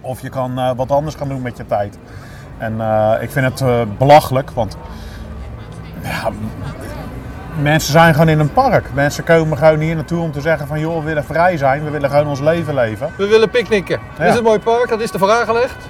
Of 0.00 0.20
je 0.20 0.28
kan 0.28 0.76
wat 0.76 0.90
anders 0.90 1.14
gaan 1.14 1.28
doen 1.28 1.42
met 1.42 1.56
je 1.56 1.66
tijd. 1.66 1.98
En 2.58 2.80
eh, 2.80 3.12
ik 3.22 3.30
vind 3.30 3.44
het 3.46 3.60
eh, 3.60 3.80
belachelijk, 3.98 4.50
want 4.50 4.76
ja, 6.02 6.28
mensen 7.60 7.92
zijn 7.92 8.12
gewoon 8.12 8.28
in 8.28 8.38
een 8.40 8.52
park. 8.52 8.84
Mensen 8.92 9.24
komen 9.24 9.58
gewoon 9.58 9.78
hier 9.78 9.94
naartoe 9.94 10.22
om 10.22 10.32
te 10.32 10.40
zeggen 10.40 10.66
van 10.66 10.80
joh, 10.80 10.98
we 10.98 11.04
willen 11.04 11.24
vrij 11.24 11.56
zijn, 11.56 11.84
we 11.84 11.90
willen 11.90 12.10
gewoon 12.10 12.26
ons 12.26 12.40
leven 12.40 12.74
leven. 12.74 13.10
We 13.16 13.26
willen 13.28 13.50
picknicken. 13.50 14.00
Ja. 14.18 14.22
Dit 14.24 14.32
is 14.32 14.38
een 14.38 14.44
mooi 14.44 14.58
park, 14.58 14.88
dat 14.88 15.00
is 15.00 15.10
voor 15.10 15.30
aangelegd. 15.30 15.88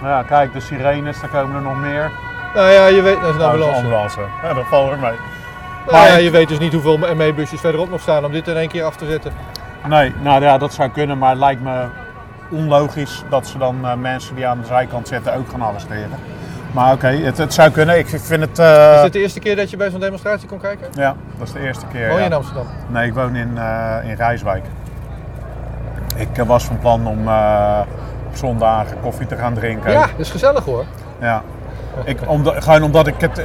Nou 0.00 0.12
ja, 0.12 0.22
kijk, 0.22 0.52
de 0.52 0.60
sirenes, 0.60 1.20
daar 1.20 1.30
komen 1.30 1.56
er 1.56 1.62
nog 1.62 1.76
meer. 1.76 2.10
Nou 2.54 2.70
ja, 2.70 2.86
je 2.86 3.02
weet, 3.02 3.20
dat 3.20 3.28
is 3.28 3.34
een 3.34 3.38
Nou, 3.40 3.58
dat 3.58 3.68
is 3.68 3.74
ambulance. 3.74 4.18
een 4.18 4.24
ambulance. 4.24 4.46
Ja, 4.46 4.54
dat 4.54 4.64
valt 4.66 4.90
er 4.90 4.98
mee. 4.98 5.10
Nou 5.86 5.92
Maar- 5.92 6.06
ja, 6.08 6.16
je 6.16 6.30
weet 6.30 6.48
dus 6.48 6.58
niet 6.58 6.72
hoeveel 6.72 6.98
ME-busjes 7.14 7.60
verderop 7.60 7.90
nog 7.90 8.00
staan 8.00 8.24
om 8.24 8.32
dit 8.32 8.48
in 8.48 8.56
één 8.56 8.68
keer 8.68 8.84
af 8.84 8.96
te 8.96 9.06
zetten. 9.06 9.32
Nee, 9.88 10.14
nou 10.22 10.42
ja, 10.42 10.58
dat 10.58 10.72
zou 10.72 10.88
kunnen, 10.90 11.18
maar 11.18 11.30
het 11.30 11.38
lijkt 11.38 11.62
me 11.62 11.84
onlogisch 12.50 13.22
dat 13.30 13.46
ze 13.46 13.58
dan 13.58 13.76
eh, 13.86 13.94
mensen 13.94 14.34
die 14.34 14.46
aan 14.46 14.60
de 14.60 14.66
zijkant 14.66 15.08
zitten 15.08 15.34
ook 15.34 15.48
gaan 15.48 15.62
arresteren. 15.62 16.18
Maar 16.72 16.92
oké, 16.92 17.06
het, 17.08 17.38
het 17.38 17.54
zou 17.54 17.70
kunnen. 17.70 17.98
Ik 17.98 18.06
vind 18.08 18.40
het. 18.40 18.58
eh, 18.58 18.94
Is 18.96 19.02
dit 19.02 19.12
de 19.12 19.18
eerste 19.18 19.40
keer 19.40 19.56
dat 19.56 19.70
je 19.70 19.76
bij 19.76 19.90
zo'n 19.90 20.00
demonstratie 20.00 20.48
kon 20.48 20.58
kijken? 20.58 20.86
Ja, 20.94 21.14
dat 21.38 21.46
is 21.46 21.52
de 21.52 21.60
eerste 21.60 21.86
keer. 21.86 22.06
Woon 22.06 22.16
je 22.16 22.20
ja. 22.20 22.26
in 22.26 22.32
Amsterdam? 22.32 22.66
Nee, 22.88 23.06
ik 23.06 23.14
woon 23.14 23.36
in, 23.36 23.58
eh, 23.58 23.96
in 24.04 24.14
Rijswijk. 24.14 24.64
Ik 26.16 26.44
was 26.46 26.64
van 26.64 26.78
plan 26.78 27.06
om 27.06 27.18
op 28.28 28.36
zondagen 28.36 29.00
koffie 29.00 29.26
te 29.26 29.36
gaan 29.36 29.54
drinken. 29.54 29.90
Ja, 29.90 30.00
dat 30.00 30.10
is 30.16 30.30
gezellig 30.30 30.64
hoor. 30.64 30.84
Ja. 31.20 31.42
Ik, 32.04 32.18
omdat, 32.26 32.62
gewoon 32.64 32.82
omdat 32.82 33.06
ik 33.06 33.14
het. 33.20 33.42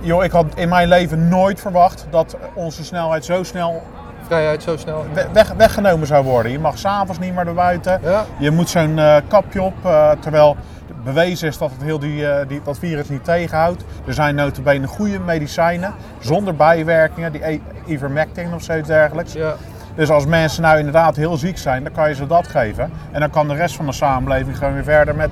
Joh, 0.00 0.24
ik 0.24 0.30
had 0.30 0.46
in 0.54 0.68
mijn 0.68 0.88
leven 0.88 1.28
nooit 1.28 1.60
verwacht 1.60 2.06
dat 2.10 2.36
onze 2.54 2.84
snelheid 2.84 3.24
zo 3.24 3.42
snel 3.42 3.82
Vrijheid 4.28 4.62
zo 4.62 4.76
snel. 4.76 5.04
we- 5.12 5.26
weg, 5.32 5.52
weggenomen 5.56 6.06
zou 6.06 6.24
worden. 6.24 6.52
Je 6.52 6.58
mag 6.58 6.78
s'avonds 6.78 7.18
niet 7.20 7.34
meer 7.34 7.44
naar 7.44 7.54
buiten. 7.54 8.00
Ja. 8.02 8.24
Je 8.38 8.50
moet 8.50 8.68
zo'n 8.68 8.98
eh, 8.98 9.16
kapje 9.28 9.62
op, 9.62 9.74
eh, 9.84 10.10
terwijl 10.20 10.56
bewezen 11.04 11.48
is 11.48 11.58
dat 11.58 11.70
het 11.70 11.82
heel 11.82 11.98
die, 11.98 12.26
eh, 12.28 12.48
die, 12.48 12.60
dat 12.64 12.78
virus 12.78 13.08
niet 13.08 13.24
tegenhoudt. 13.24 13.84
Er 14.06 14.14
zijn 14.14 14.34
notabene 14.34 14.86
goede 14.86 15.18
medicijnen, 15.18 15.94
zonder 16.18 16.56
bijwerkingen, 16.56 17.32
die 17.32 17.50
i- 17.52 17.62
ivermectin 17.86 18.54
of 18.54 18.62
zoiets 18.62 18.88
dergelijks. 18.88 19.32
Ja. 19.32 19.54
Dus 19.94 20.10
als 20.10 20.26
mensen 20.26 20.62
nou 20.62 20.78
inderdaad 20.78 21.16
heel 21.16 21.36
ziek 21.36 21.58
zijn, 21.58 21.82
dan 21.82 21.92
kan 21.92 22.08
je 22.08 22.14
ze 22.14 22.26
dat 22.26 22.46
geven. 22.48 22.90
En 23.10 23.20
dan 23.20 23.30
kan 23.30 23.48
de 23.48 23.54
rest 23.54 23.76
van 23.76 23.86
de 23.86 23.92
samenleving 23.92 24.56
gewoon 24.58 24.74
weer 24.74 24.84
verder 24.84 25.14
met, 25.14 25.30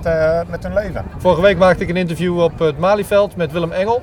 met 0.48 0.62
hun 0.62 0.74
leven. 0.74 1.04
Vorige 1.18 1.40
week 1.42 1.58
maakte 1.58 1.82
ik 1.82 1.88
een 1.88 1.96
interview 1.96 2.42
op 2.42 2.58
het 2.58 2.78
Malieveld 2.78 3.36
met 3.36 3.52
Willem 3.52 3.72
Engel. 3.72 4.02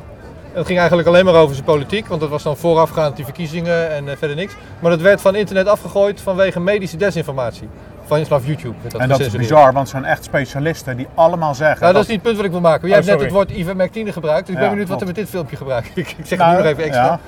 Het 0.53 0.65
ging 0.65 0.79
eigenlijk 0.79 1.07
alleen 1.07 1.25
maar 1.25 1.35
over 1.35 1.55
zijn 1.55 1.65
politiek, 1.65 2.07
want 2.07 2.21
dat 2.21 2.29
was 2.29 2.43
dan 2.43 2.57
voorafgaand 2.57 3.15
die 3.15 3.25
verkiezingen 3.25 3.89
en 3.89 4.09
eh, 4.09 4.17
verder 4.17 4.35
niks. 4.35 4.53
Maar 4.79 4.91
dat 4.91 5.01
werd 5.01 5.21
van 5.21 5.35
internet 5.35 5.67
afgegooid 5.67 6.21
vanwege 6.21 6.59
medische 6.59 6.97
desinformatie. 6.97 7.67
Van 8.05 8.25
vanaf 8.25 8.45
YouTube. 8.45 8.75
werd 8.81 8.95
En 8.95 9.09
dat 9.09 9.19
is 9.19 9.31
bizar, 9.31 9.63
want 9.63 9.77
het 9.77 9.89
zijn 9.89 10.05
echt 10.05 10.23
specialisten 10.23 10.97
die 10.97 11.07
allemaal 11.13 11.55
zeggen... 11.55 11.81
Nou, 11.81 11.93
dat 11.93 12.01
is 12.01 12.07
niet 12.07 12.17
het 12.17 12.25
punt 12.25 12.35
wat 12.35 12.45
ik 12.45 12.51
wil 12.51 12.61
maken. 12.61 12.87
Jij 12.87 12.97
Oh, 12.99 13.05
hebt 13.05 13.17
net 13.17 13.25
het 13.25 13.33
woord 13.33 13.51
ivermectine 13.51 14.11
gebruikt, 14.11 14.45
dus 14.45 14.55
ik 14.55 14.61
ben 14.61 14.69
benieuwd 14.69 14.87
wat 14.87 14.99
er 14.99 15.05
klopt. 15.05 15.17
met 15.17 15.25
dit 15.25 15.33
filmpje 15.33 15.57
gebruikt. 15.57 15.97
ik 15.97 16.15
zeg 16.23 16.39
Nou, 16.39 16.49
het 16.49 16.59
nu 16.59 16.63
nog 16.63 16.71
even 16.71 16.83
extra. 16.83 17.19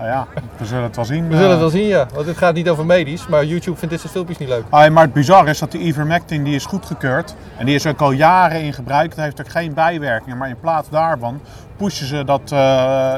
Ja, 0.00 0.26
we 0.56 0.64
zullen 0.64 0.82
het 0.82 0.96
wel 0.96 1.04
zien. 1.04 1.28
We 1.28 1.34
zullen 1.34 1.44
eh. 1.44 1.50
het 1.50 1.60
wel 1.60 1.70
zien, 1.70 1.86
ja. 1.86 2.06
Want 2.14 2.26
het 2.26 2.36
gaat 2.36 2.54
niet 2.54 2.68
over 2.68 2.86
medisch, 2.86 3.26
maar 3.26 3.44
YouTube 3.44 3.76
vindt 3.76 3.90
dit 3.90 4.00
soort 4.00 4.12
filmpjes 4.12 4.38
niet 4.38 4.48
leuk. 4.48 4.64
Ah, 4.68 4.90
maar 4.90 5.04
het 5.04 5.12
bizar 5.12 5.48
is 5.48 5.58
dat 5.58 5.70
die 5.70 5.80
ivermectin 5.80 6.44
die 6.44 6.54
is 6.54 6.66
goedgekeurd. 6.66 7.34
En 7.56 7.66
die 7.66 7.74
is 7.74 7.86
ook 7.86 8.00
al 8.00 8.10
jaren 8.10 8.62
in 8.62 8.72
gebruik. 8.72 9.10
Het 9.10 9.20
heeft 9.20 9.40
ook 9.40 9.50
geen 9.50 9.74
bijwerkingen. 9.74 10.38
Maar 10.38 10.48
in 10.48 10.60
plaats 10.60 10.88
daarvan 10.88 11.40
pushen 11.76 12.06
ze 12.06 12.24
dat 12.24 12.52
eh, 12.52 13.14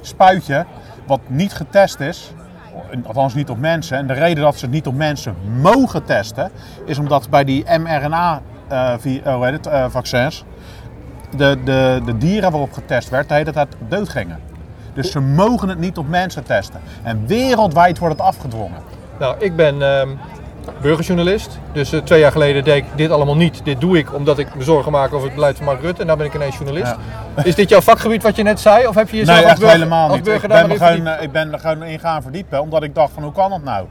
spuitje, 0.00 0.64
wat 1.06 1.20
niet 1.26 1.52
getest 1.52 2.00
is. 2.00 2.32
Althans 3.06 3.34
niet 3.34 3.50
op 3.50 3.58
mensen. 3.58 3.96
En 3.96 4.06
de 4.06 4.12
reden 4.12 4.42
dat 4.42 4.56
ze 4.56 4.64
het 4.64 4.74
niet 4.74 4.86
op 4.86 4.94
mensen 4.94 5.34
mogen 5.60 6.04
testen, 6.04 6.50
is 6.84 6.98
omdat 6.98 7.30
bij 7.30 7.44
die 7.44 7.64
mRNA-vaccins 7.78 8.44
de, 11.36 11.58
de, 11.64 12.00
de 12.04 12.18
dieren 12.18 12.50
waarop 12.50 12.72
getest 12.72 13.08
werd, 13.08 13.28
de 13.28 13.34
hele 13.34 13.52
tijd 13.52 13.76
doodgingen. 13.88 14.38
Dus 14.94 15.10
ze 15.10 15.20
mogen 15.20 15.68
het 15.68 15.78
niet 15.78 15.98
op 15.98 16.08
mensen 16.08 16.44
testen. 16.44 16.80
En 17.02 17.26
wereldwijd 17.26 17.98
wordt 17.98 18.18
het 18.18 18.26
afgedwongen. 18.26 18.78
Nou, 19.18 19.36
ik 19.38 19.56
ben 19.56 19.82
ehm, 19.82 20.08
burgerjournalist. 20.80 21.58
Dus 21.72 21.92
eh, 21.92 22.00
twee 22.00 22.20
jaar 22.20 22.32
geleden 22.32 22.64
deed 22.64 22.76
ik 22.76 22.84
dit 22.94 23.10
allemaal 23.10 23.36
niet. 23.36 23.64
Dit 23.64 23.80
doe 23.80 23.98
ik 23.98 24.14
omdat 24.14 24.38
ik 24.38 24.54
me 24.54 24.62
zorgen 24.62 24.92
maak 24.92 25.12
over 25.12 25.26
het 25.26 25.34
beleid 25.34 25.56
van 25.56 25.64
Mark 25.64 25.80
Rutte. 25.80 26.00
En 26.00 26.06
nu 26.08 26.16
ben 26.16 26.26
ik 26.26 26.34
ineens 26.34 26.56
journalist. 26.56 26.94
Is 27.42 27.54
dit 27.54 27.68
jouw 27.68 27.80
vakgebied 27.80 28.22
wat 28.22 28.36
je 28.36 28.42
net 28.42 28.60
zei? 28.60 28.86
Of 28.86 28.94
heb 28.94 29.08
je 29.08 29.16
jezelf 29.16 29.38
Nee, 29.38 29.46
echt 29.46 29.58
burger, 29.58 29.76
helemaal 29.76 30.08
niet. 30.08 30.16
Ik 30.16 30.24
daar 30.24 30.40
ben, 30.40 30.70
er 30.70 30.76
gewoon, 30.76 30.78
verdiept? 30.78 31.16
eh, 31.16 31.22
ik 31.22 31.32
ben 31.32 31.52
er 31.52 31.58
gewoon 31.58 31.82
in 31.82 31.98
gaan 31.98 32.22
verdiepen, 32.22 32.60
omdat 32.60 32.82
ik 32.82 32.94
dacht 32.94 33.12
van 33.12 33.22
hoe 33.22 33.32
kan 33.32 33.50
dat 33.50 33.62
nou? 33.62 33.86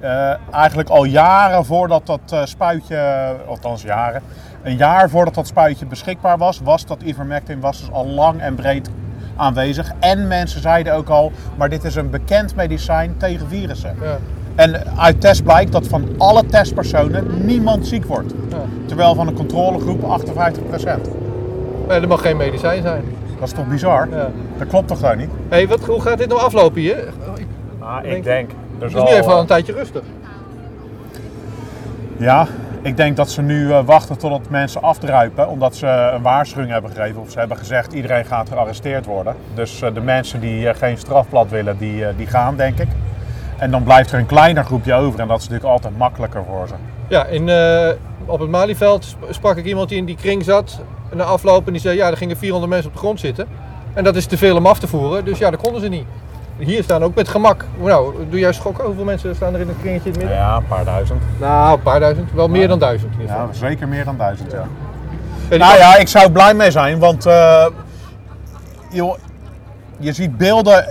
Eh, 0.00 0.34
eigenlijk 0.50 0.88
al 0.88 1.04
jaren 1.04 1.64
voordat 1.64 2.06
dat 2.06 2.48
spuitje, 2.48 3.26
althans 3.48 3.82
jaren, 3.82 4.22
een 4.62 4.76
jaar 4.76 5.10
voordat 5.10 5.34
dat 5.34 5.46
spuitje 5.46 5.86
beschikbaar 5.86 6.38
was, 6.38 6.60
was 6.64 6.86
dat 6.86 7.02
ivermectin 7.02 7.60
was 7.60 7.78
dus 7.78 7.90
al 7.90 8.06
lang 8.06 8.40
en 8.40 8.54
breed 8.54 8.90
aanwezig. 9.36 9.92
En 10.00 10.28
mensen 10.28 10.60
zeiden 10.60 10.94
ook 10.94 11.08
al, 11.08 11.32
maar 11.56 11.68
dit 11.68 11.84
is 11.84 11.94
een 11.94 12.10
bekend 12.10 12.54
medicijn 12.56 13.16
tegen 13.16 13.48
virussen. 13.48 13.96
Ja. 14.02 14.18
En 14.54 14.98
uit 14.98 15.20
test 15.20 15.42
blijkt 15.44 15.72
dat 15.72 15.86
van 15.88 16.08
alle 16.18 16.46
testpersonen 16.46 17.44
niemand 17.44 17.86
ziek 17.86 18.04
wordt. 18.04 18.34
Ja. 18.50 18.56
Terwijl 18.86 19.14
van 19.14 19.26
een 19.26 19.34
controlegroep 19.34 20.00
58%. 20.02 21.08
Nee, 21.88 22.00
dat 22.00 22.08
mag 22.08 22.20
geen 22.20 22.36
medicijn 22.36 22.82
zijn. 22.82 23.02
Dat 23.38 23.48
is 23.48 23.54
toch 23.54 23.68
bizar? 23.68 24.08
Ja. 24.10 24.30
Dat 24.58 24.68
klopt 24.68 24.88
toch 24.88 24.98
gewoon 24.98 25.16
niet? 25.16 25.30
Hey, 25.48 25.68
wat, 25.68 25.80
hoe 25.80 26.00
gaat 26.00 26.18
dit 26.18 26.28
nou 26.28 26.40
aflopen 26.40 26.80
hier? 26.80 26.96
Ah, 27.78 28.02
denk- 28.02 28.14
ik 28.16 28.24
denk. 28.24 28.50
Het 28.78 28.88
is 28.88 28.94
nu 29.02 29.06
even 29.08 29.32
al 29.32 29.40
een 29.40 29.46
tijdje 29.46 29.72
rustig. 29.72 30.02
Ja, 32.16 32.46
ik 32.82 32.96
denk 32.96 33.16
dat 33.16 33.30
ze 33.30 33.42
nu 33.42 33.72
eh, 33.72 33.84
wachten 33.84 34.18
totdat 34.18 34.40
mensen 34.50 34.82
afdruipen, 34.82 35.48
omdat 35.48 35.76
ze 35.76 35.86
een 35.86 36.22
waarschuwing 36.22 36.72
hebben 36.72 36.90
gegeven. 36.90 37.20
Of 37.20 37.30
ze 37.30 37.38
hebben 37.38 37.56
gezegd 37.56 37.92
iedereen 37.92 38.24
gaat 38.24 38.48
gearresteerd 38.48 39.06
worden. 39.06 39.34
Dus 39.54 39.82
eh, 39.82 39.94
de 39.94 40.00
mensen 40.00 40.40
die 40.40 40.68
eh, 40.68 40.76
geen 40.76 40.98
strafblad 40.98 41.50
willen, 41.50 41.78
die, 41.78 42.04
eh, 42.06 42.16
die 42.16 42.26
gaan 42.26 42.56
denk 42.56 42.78
ik. 42.78 42.88
En 43.56 43.70
dan 43.70 43.82
blijft 43.82 44.12
er 44.12 44.18
een 44.18 44.26
kleiner 44.26 44.64
groepje 44.64 44.94
over 44.94 45.20
en 45.20 45.28
dat 45.28 45.38
is 45.38 45.48
natuurlijk 45.48 45.72
altijd 45.72 45.98
makkelijker 45.98 46.42
voor 46.48 46.68
ze. 46.68 46.74
Ja, 47.08 47.24
in, 47.24 47.48
eh, 47.48 47.88
op 48.26 48.40
het 48.40 48.50
Malieveld 48.50 49.04
sp- 49.04 49.26
sprak 49.30 49.56
ik 49.56 49.64
iemand 49.64 49.88
die 49.88 49.98
in 49.98 50.04
die 50.04 50.16
kring 50.16 50.44
zat. 50.44 50.80
Na 51.12 51.24
afloop 51.24 51.66
en 51.66 51.72
die 51.72 51.80
zei, 51.80 51.96
ja, 51.96 52.10
er 52.10 52.16
gingen 52.16 52.36
400 52.36 52.72
mensen 52.72 52.88
op 52.90 52.94
de 52.96 53.02
grond 53.02 53.20
zitten. 53.20 53.46
En 53.94 54.04
dat 54.04 54.16
is 54.16 54.26
te 54.26 54.36
veel 54.38 54.56
om 54.56 54.66
af 54.66 54.78
te 54.78 54.86
voeren, 54.86 55.24
dus 55.24 55.38
ja, 55.38 55.50
dat 55.50 55.60
konden 55.60 55.80
ze 55.80 55.88
niet. 55.88 56.04
Hier 56.58 56.82
staan 56.82 57.02
ook 57.02 57.14
met 57.14 57.28
gemak. 57.28 57.64
Nou, 57.80 58.14
doe 58.30 58.38
jij 58.38 58.52
schokken? 58.52 58.84
Hoeveel 58.84 59.04
mensen 59.04 59.34
staan 59.34 59.54
er 59.54 59.60
in 59.60 59.68
het 59.68 59.76
kringetje 59.80 60.04
in 60.08 60.10
het 60.14 60.20
midden? 60.20 60.38
Ja, 60.38 60.56
een 60.56 60.66
paar 60.66 60.84
duizend. 60.84 61.22
Nou, 61.40 61.74
een 61.76 61.82
paar 61.82 62.00
duizend. 62.00 62.32
Wel 62.32 62.48
meer 62.48 62.68
dan 62.68 62.78
duizend 62.78 63.12
in 63.14 63.20
ieder 63.20 63.36
Ja, 63.36 63.48
zeker 63.52 63.88
meer 63.88 64.04
dan 64.04 64.16
duizend, 64.16 64.52
ja. 64.52 64.66
Nou 65.56 65.78
ja, 65.78 65.96
ik 65.96 66.08
zou 66.08 66.30
blij 66.30 66.54
mee 66.54 66.70
zijn, 66.70 66.98
want 66.98 67.26
eh, 67.26 67.66
joh, 68.90 69.16
je 69.98 70.12
ziet 70.12 70.36
beelden, 70.36 70.86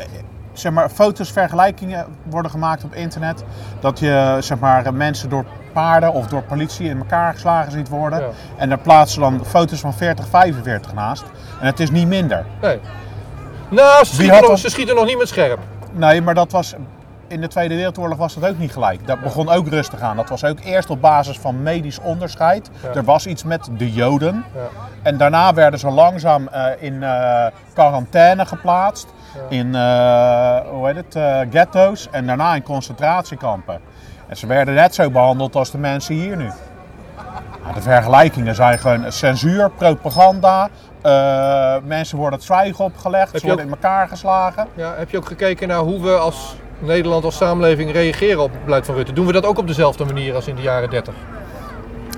zeg 0.53 0.71
maar, 0.71 0.89
foto's, 0.89 1.31
vergelijkingen 1.31 2.05
worden 2.23 2.51
gemaakt 2.51 2.83
op 2.83 2.93
internet. 2.93 3.43
Dat 3.79 3.99
je 3.99 4.37
zeg 4.39 4.59
maar, 4.59 4.93
mensen 4.93 5.29
door 5.29 5.45
paarden 5.73 6.13
of 6.13 6.27
door 6.27 6.41
politie 6.41 6.89
in 6.89 6.97
elkaar 6.97 7.33
geslagen 7.33 7.71
ziet 7.71 7.89
worden. 7.89 8.19
Ja. 8.19 8.27
En 8.57 8.69
daar 8.69 8.79
plaatsen 8.79 9.21
dan 9.21 9.45
foto's 9.45 9.79
van 9.79 9.93
40, 9.93 10.27
45 10.27 10.93
naast. 10.93 11.23
En 11.59 11.65
het 11.65 11.79
is 11.79 11.91
niet 11.91 12.07
minder. 12.07 12.45
Nee. 12.61 12.79
Nou, 13.69 14.05
ze 14.05 14.13
schieten, 14.13 14.41
nog, 14.41 14.57
ze 14.57 14.69
schieten 14.69 14.95
nog 14.95 15.05
niet 15.05 15.17
met 15.17 15.27
scherp. 15.27 15.59
Nee, 15.91 16.21
maar 16.21 16.35
dat 16.35 16.51
was. 16.51 16.73
In 17.27 17.41
de 17.41 17.47
Tweede 17.47 17.75
Wereldoorlog 17.75 18.17
was 18.17 18.33
dat 18.33 18.49
ook 18.49 18.57
niet 18.57 18.71
gelijk. 18.71 19.07
Dat 19.07 19.21
begon 19.21 19.49
ook 19.49 19.67
rustig 19.67 20.01
aan. 20.01 20.15
Dat 20.15 20.29
was 20.29 20.43
ook 20.43 20.59
eerst 20.59 20.89
op 20.89 21.01
basis 21.01 21.39
van 21.39 21.63
medisch 21.63 21.99
onderscheid. 21.99 22.69
Ja. 22.83 22.89
Er 22.89 23.03
was 23.03 23.25
iets 23.27 23.43
met 23.43 23.69
de 23.77 23.91
Joden. 23.91 24.45
Ja. 24.53 24.59
En 25.01 25.17
daarna 25.17 25.53
werden 25.53 25.79
ze 25.79 25.89
langzaam 25.89 26.47
eh, 26.47 26.65
in 26.79 27.03
eh, 27.03 27.45
quarantaine 27.73 28.45
geplaatst. 28.45 29.07
In 29.49 29.75
eh, 29.75 30.57
hoe 30.69 30.87
heet 30.87 30.95
het, 30.95 31.15
eh, 31.15 31.39
ghetto's. 31.51 32.07
En 32.11 32.25
daarna 32.25 32.55
in 32.55 32.63
concentratiekampen. 32.63 33.79
En 34.27 34.37
ze 34.37 34.47
werden 34.47 34.73
net 34.73 34.95
zo 34.95 35.09
behandeld 35.09 35.55
als 35.55 35.71
de 35.71 35.77
mensen 35.77 36.15
hier 36.15 36.37
nu. 36.37 36.51
Nou, 37.63 37.73
de 37.75 37.81
vergelijkingen 37.81 38.55
zijn 38.55 38.79
gewoon 38.79 39.11
censuur, 39.11 39.69
propaganda. 39.69 40.69
eh, 41.01 41.75
mensen 41.85 42.17
worden 42.17 42.37
het 42.39 42.47
zwijgen 42.47 42.85
opgelegd. 42.85 43.31
Heb 43.31 43.41
Ze 43.41 43.47
worden 43.47 43.65
in 43.65 43.71
elkaar 43.71 44.07
geslagen. 44.07 44.67
Ja, 44.75 44.93
heb 44.97 45.09
je 45.09 45.17
ook 45.17 45.25
gekeken 45.25 45.67
naar 45.67 45.77
hoe 45.79 46.01
we 46.01 46.11
als 46.17 46.55
Nederland, 46.79 47.23
als 47.23 47.37
samenleving 47.37 47.91
reageren 47.91 48.41
op 48.43 48.51
het 48.51 48.63
beleid 48.65 48.85
van 48.85 48.95
Rutte? 48.95 49.13
Doen 49.13 49.25
we 49.25 49.31
dat 49.31 49.45
ook 49.45 49.57
op 49.57 49.67
dezelfde 49.67 50.05
manier 50.05 50.35
als 50.35 50.47
in 50.47 50.55
de 50.55 50.61
jaren 50.61 50.89
30? 50.89 51.13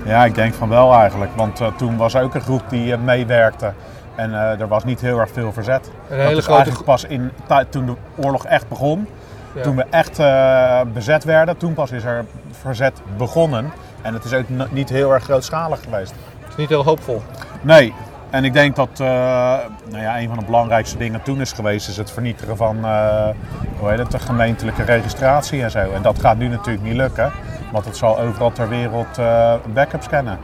Ja, 0.04 0.24
ik 0.24 0.34
denk 0.34 0.54
van 0.54 0.68
wel 0.68 0.94
eigenlijk. 0.94 1.30
Want 1.36 1.60
toen 1.76 1.96
was 1.96 2.14
er 2.14 2.22
ook 2.22 2.34
een 2.34 2.40
groep 2.40 2.62
die 2.68 2.96
meewerkte. 2.96 3.72
En 4.16 4.34
eh, 4.34 4.60
er 4.60 4.68
was 4.68 4.84
niet 4.84 5.00
heel 5.00 5.18
erg 5.18 5.30
veel 5.30 5.52
verzet. 5.52 5.86
Een 5.86 6.16
dat 6.16 6.26
hele 6.26 6.38
is 6.38 6.44
grote 6.44 6.60
eigenlijk 6.60 6.84
pas 6.84 7.04
in, 7.04 7.30
toen 7.68 7.86
de 7.86 7.94
oorlog 8.16 8.44
echt 8.46 8.68
begon. 8.68 9.08
Ja. 9.54 9.62
Toen 9.62 9.76
we 9.76 9.84
echt 9.90 10.18
eh, 10.18 10.80
bezet 10.92 11.24
werden. 11.24 11.56
Toen 11.56 11.74
pas 11.74 11.90
is 11.90 12.04
er 12.04 12.24
verzet 12.50 13.00
begonnen. 13.16 13.72
En 14.02 14.14
het 14.14 14.24
is 14.24 14.32
ook 14.32 14.44
niet 14.70 14.88
heel 14.88 15.12
erg 15.12 15.24
grootschalig 15.24 15.82
geweest. 15.82 16.14
Het 16.40 16.48
is 16.48 16.56
niet 16.56 16.68
heel 16.68 16.84
hoopvol. 16.84 17.22
Nee. 17.60 17.94
En 18.30 18.44
ik 18.44 18.52
denk 18.52 18.76
dat 18.76 18.88
eh, 18.92 19.06
nou 19.88 20.02
ja, 20.02 20.18
een 20.20 20.28
van 20.28 20.38
de 20.38 20.44
belangrijkste 20.44 20.96
dingen 20.96 21.22
toen 21.22 21.40
is 21.40 21.52
geweest, 21.52 21.88
is 21.88 21.96
het 21.96 22.10
vernietigen 22.10 22.56
van 22.56 22.76
hoe 23.78 23.88
heet 23.88 23.98
het, 23.98 24.10
de 24.10 24.18
gemeentelijke 24.18 24.82
registratie 24.82 25.62
en 25.62 25.70
zo. 25.70 25.92
En 25.92 26.02
dat 26.02 26.18
gaat 26.20 26.38
nu 26.38 26.48
natuurlijk 26.48 26.84
niet 26.84 26.96
lukken, 26.96 27.32
want 27.72 27.84
het 27.84 27.96
zal 27.96 28.18
overal 28.18 28.52
ter 28.52 28.68
wereld 28.68 29.18
backups 29.72 30.08
kennen. 30.08 30.38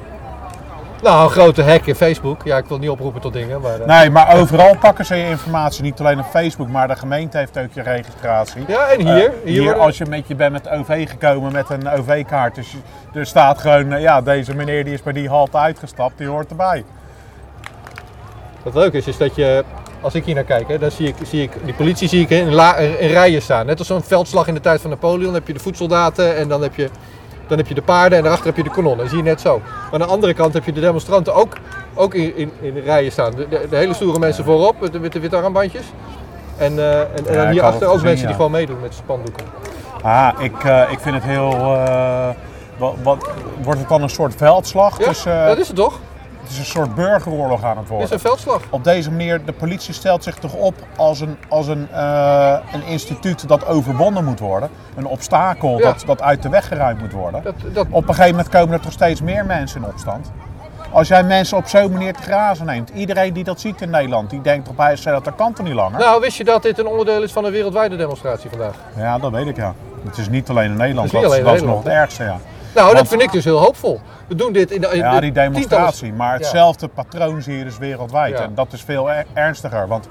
Nou, 1.03 1.25
een 1.25 1.31
grote 1.31 1.63
hack 1.63 1.87
in 1.87 1.95
Facebook. 1.95 2.41
Ja, 2.45 2.57
ik 2.57 2.65
wil 2.65 2.79
niet 2.79 2.91
oproepen 2.91 3.21
tot 3.21 3.33
dingen, 3.33 3.61
maar... 3.61 3.81
eh, 3.81 3.87
Nee, 3.87 4.11
maar 4.11 4.37
overal 4.37 4.77
pakken 4.77 5.05
ze 5.07 5.15
je 5.17 5.29
informatie. 5.29 5.83
Niet 5.83 6.01
alleen 6.01 6.19
op 6.19 6.25
Facebook, 6.31 6.69
maar 6.69 6.89
de 6.89 6.97
gemeente 6.97 7.39
heeft 7.39 7.59
ook 7.59 7.73
je 7.73 7.83
registratie. 7.83 8.65
Ja, 8.67 8.87
en 8.87 9.01
hier? 9.15 9.25
Eh, 9.25 9.33
hier 9.45 9.75
als 9.79 9.99
je 9.99 10.07
met 10.07 10.27
je 10.29 10.35
bent 10.35 10.53
met 10.53 10.69
OV 10.69 11.09
gekomen 11.11 11.53
met 11.53 11.71
een 11.71 11.89
OV-kaart. 11.89 12.55
Dus 12.55 12.71
je- 12.73 13.19
er 13.19 13.27
staat 13.27 13.59
gewoon, 13.61 13.93
eh, 13.93 14.01
ja, 14.03 14.21
deze 14.21 14.55
meneer 14.55 14.85
die 14.85 14.93
is 14.95 15.03
bij 15.03 15.13
die 15.13 15.29
halte 15.29 15.57
uitgestapt, 15.59 16.19
die 16.19 16.27
hoort 16.27 16.51
erbij. 16.51 16.85
Wat 18.63 18.75
leuk 18.75 18.93
is, 18.93 19.07
is 19.07 19.17
dat 19.17 19.35
je, 19.35 19.65
als 20.01 20.15
ik 20.15 20.25
hier 20.25 20.35
naar 20.35 20.45
kijk, 20.45 20.69
hè, 20.69 20.79
dan 20.79 20.91
zie 20.91 21.09
ik, 21.09 21.15
zie 21.27 21.43
ik 21.43 21.51
die 21.65 21.75
politie 21.75 22.09
zie 22.09 22.21
ik 22.21 22.31
in, 22.31 22.53
la- 22.55 22.77
in 22.77 23.09
rijen 23.09 23.43
staan. 23.43 23.67
Net 23.67 23.79
als 23.79 23.87
zo'n 23.89 24.03
veldslag 24.03 24.47
in 24.47 24.55
de 24.55 24.61
tijd 24.61 24.81
van 24.81 24.91
Napoleon. 24.91 25.25
Dan 25.25 25.35
heb 25.35 25.47
je 25.47 25.53
de 25.53 25.59
voedsoldaten 25.61 26.37
en 26.37 26.49
dan 26.49 26.63
heb 26.63 26.75
je, 26.75 26.89
dan 27.57 27.61
heb 27.67 27.69
je 27.69 27.81
de 27.81 27.83
paarden 27.83 28.19
en 28.19 28.25
daarachter 28.25 28.49
heb 28.49 28.57
je 28.57 28.63
de 28.63 28.71
kanonnen. 28.71 29.09
Zie 29.09 29.17
je 29.17 29.23
net 29.23 29.41
zo. 29.41 29.61
Maar 29.65 29.93
aan 29.93 29.99
de 29.99 30.15
andere 30.15 30.35
kant 30.35 30.55
heb 30.55 30.65
je 30.65 30.73
de 30.73 30.81
demonstranten 30.81 31.35
ook, 31.35 31.57
ook 31.95 32.15
in, 32.15 32.37
in, 32.37 32.53
in 32.61 32.79
rijen 32.79 33.13
staan. 33.13 33.31
De, 33.31 33.49
de, 33.49 33.67
de 33.71 33.77
hele 33.77 33.95
stoere 33.95 34.19
mensen 34.19 34.45
voorop, 34.45 34.81
met 34.81 34.93
de 34.93 34.99
witte, 34.99 35.21
witte 35.21 35.37
armbandjes. 35.37 35.85
En, 36.57 36.79
eh, 36.79 37.01
en, 37.01 37.27
en 37.27 37.35
dan 37.35 37.49
hierachter 37.49 37.89
ook 37.89 38.03
mensen 38.03 38.27
die 38.27 38.37
gewoon 38.37 38.51
meedoen 38.51 38.81
met 38.81 38.95
spandoeken. 38.95 39.45
Ah, 40.03 40.29
ik, 40.39 40.65
eh, 40.65 40.91
ik 40.91 40.99
vind 41.01 41.15
het 41.15 41.25
heel... 41.25 41.51
eh, 41.53 42.29
wat, 42.77 42.95
wat, 43.03 43.31
wordt 43.63 43.81
het 43.81 43.89
dan 43.89 44.03
een 44.03 44.11
soort 44.11 44.35
veldslag? 44.37 44.99
Ja, 44.99 45.05
tussen, 45.05 45.47
dat 45.47 45.59
is 45.59 45.67
het 45.67 45.77
toch? 45.77 45.99
Het 46.53 46.61
is 46.61 46.67
een 46.69 46.73
soort 46.81 46.95
burgeroorlog 46.95 47.63
aan 47.65 47.69
het 47.71 47.79
Het 47.79 47.89
worden. 47.89 48.07
is 48.07 48.13
een 48.13 48.21
veldslag. 48.21 48.63
Op 48.71 48.85
deze 48.85 49.11
manier, 49.11 49.45
de 49.45 49.53
politie 49.53 49.95
stelt 49.95 50.23
zich 50.23 50.35
toch 50.35 50.53
op 50.55 50.75
als 50.97 51.21
een, 51.21 51.37
als 51.49 51.67
een, 51.67 51.89
eh, 51.93 52.55
een 52.73 52.83
instituut 52.87 53.49
dat 53.49 53.67
overwonnen 53.67 54.25
moet 54.25 54.41
worden. 54.41 54.69
Een 54.97 55.07
obstakel 55.07 55.79
Ja. 55.79 55.85
dat, 55.85 56.03
dat 56.07 56.23
uit 56.23 56.43
de 56.43 56.49
weg 56.49 56.69
geruimd 56.69 57.01
moet 57.01 57.13
worden. 57.13 57.43
Dat, 57.43 57.55
dat, 57.73 57.87
Op 57.91 58.09
een 58.09 58.15
gegeven 58.15 58.31
moment 58.37 58.49
komen 58.49 58.75
er 58.75 58.81
toch 58.81 58.93
steeds 58.93 59.21
meer 59.23 59.47
mensen 59.47 59.83
in 59.83 59.89
opstand. 59.89 60.31
Als 60.91 61.09
jij 61.09 61.25
mensen 61.25 61.57
op 61.57 61.67
zo'n 61.67 61.93
manier 61.93 62.13
te 62.15 62.23
grazen 62.23 62.67
neemt, 62.67 62.91
iedereen 62.95 63.33
die 63.33 63.45
dat 63.45 63.61
ziet 63.61 63.81
in 63.81 63.91
Nederland, 63.91 64.31
die 64.31 64.41
denkt 64.41 64.69
op 64.69 64.77
hij 64.79 64.97
dat 65.05 65.25
dat 65.25 65.35
kan 65.35 65.53
toch 65.53 65.67
niet 65.67 65.75
langer? 65.75 65.99
nou, 65.99 66.21
wist 66.21 66.37
je 66.37 66.45
dat 66.45 66.63
dit 66.63 66.79
een 66.79 66.87
onderdeel 66.87 67.23
is 67.23 67.33
van 67.33 67.45
een 67.45 67.53
wereldwijde 67.53 67.97
demonstratie 67.97 68.51
vandaag? 68.51 68.75
Ja, 68.97 69.19
dat 69.19 69.31
weet 69.31 69.47
ik 69.47 69.57
ja. 69.57 69.75
Het 70.05 70.19
is 70.19 70.29
niet 70.29 70.49
alleen 70.49 70.71
in 70.71 70.77
Nederland, 70.77 71.11
dat, 71.11 71.23
is- 71.23 71.45
dat 71.45 71.55
is 71.55 71.63
nog 71.63 71.79
het 71.85 71.93
ergste 71.93 72.25
ja. 72.25 72.37
Nou, 72.75 72.95
dat 72.95 73.09
vind 73.09 73.23
ik 73.23 73.33
dus 73.33 73.45
heel 73.45 73.59
hoopvol. 73.59 74.01
We 74.29 74.35
doen 74.35 74.53
dit 74.53 74.71
in 74.71 74.81
de 74.81 74.87
in 74.87 74.97
Ja, 74.97 75.11
die 75.11 75.21
tientallen- 75.21 75.53
demonstratie. 75.53 76.13
Maar 76.13 76.33
Ja. 76.33 76.37
hetzelfde 76.39 76.89
patroon 76.89 77.43
zie 77.43 77.59
je 77.59 77.65
dus 77.65 77.79
wereldwijd. 77.79 78.39
Ja. 78.39 78.45
En 78.45 78.55
dat 78.55 78.73
is 78.73 78.83
veel 78.83 79.11
er- 79.11 79.25
ernstiger. 79.33 79.89
Want 79.89 80.09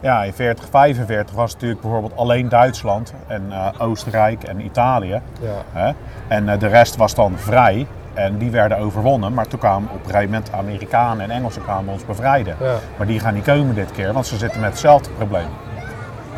Ja, 0.00 0.22
in 0.22 0.32
40, 0.32 0.64
45 0.70 1.34
was 1.34 1.52
natuurlijk 1.52 1.80
bijvoorbeeld 1.80 2.16
alleen 2.16 2.48
Duitsland 2.48 3.12
en 3.26 3.42
eh, 3.50 3.66
Oostenrijk 3.78 4.42
en 4.42 4.60
Italië. 4.64 5.20
Ja. 5.40 5.50
Hè? 5.72 5.92
En 6.28 6.48
eh, 6.48 6.58
de 6.58 6.66
rest 6.66 6.96
was 6.96 7.14
dan 7.14 7.32
vrij 7.36 7.86
en 8.14 8.38
die 8.38 8.50
werden 8.50 8.78
overwonnen. 8.78 9.34
Maar 9.34 9.46
toen 9.46 9.58
kwamen 9.58 9.88
op 9.90 9.98
een 10.04 10.10
gegeven 10.10 10.30
moment 10.30 10.52
Amerikanen 10.52 11.24
en 11.24 11.30
Engelsen 11.30 11.62
kwamen 11.62 11.92
ons 11.92 12.04
bevrijden. 12.06 12.56
Ja. 12.60 12.74
Maar 12.96 13.06
die 13.06 13.20
gaan 13.20 13.34
niet 13.34 13.44
komen 13.44 13.74
dit 13.74 13.90
keer, 13.92 14.12
want 14.12 14.26
ze 14.26 14.36
zitten 14.36 14.60
met 14.60 14.70
hetzelfde 14.70 15.10
probleem. 15.10 15.46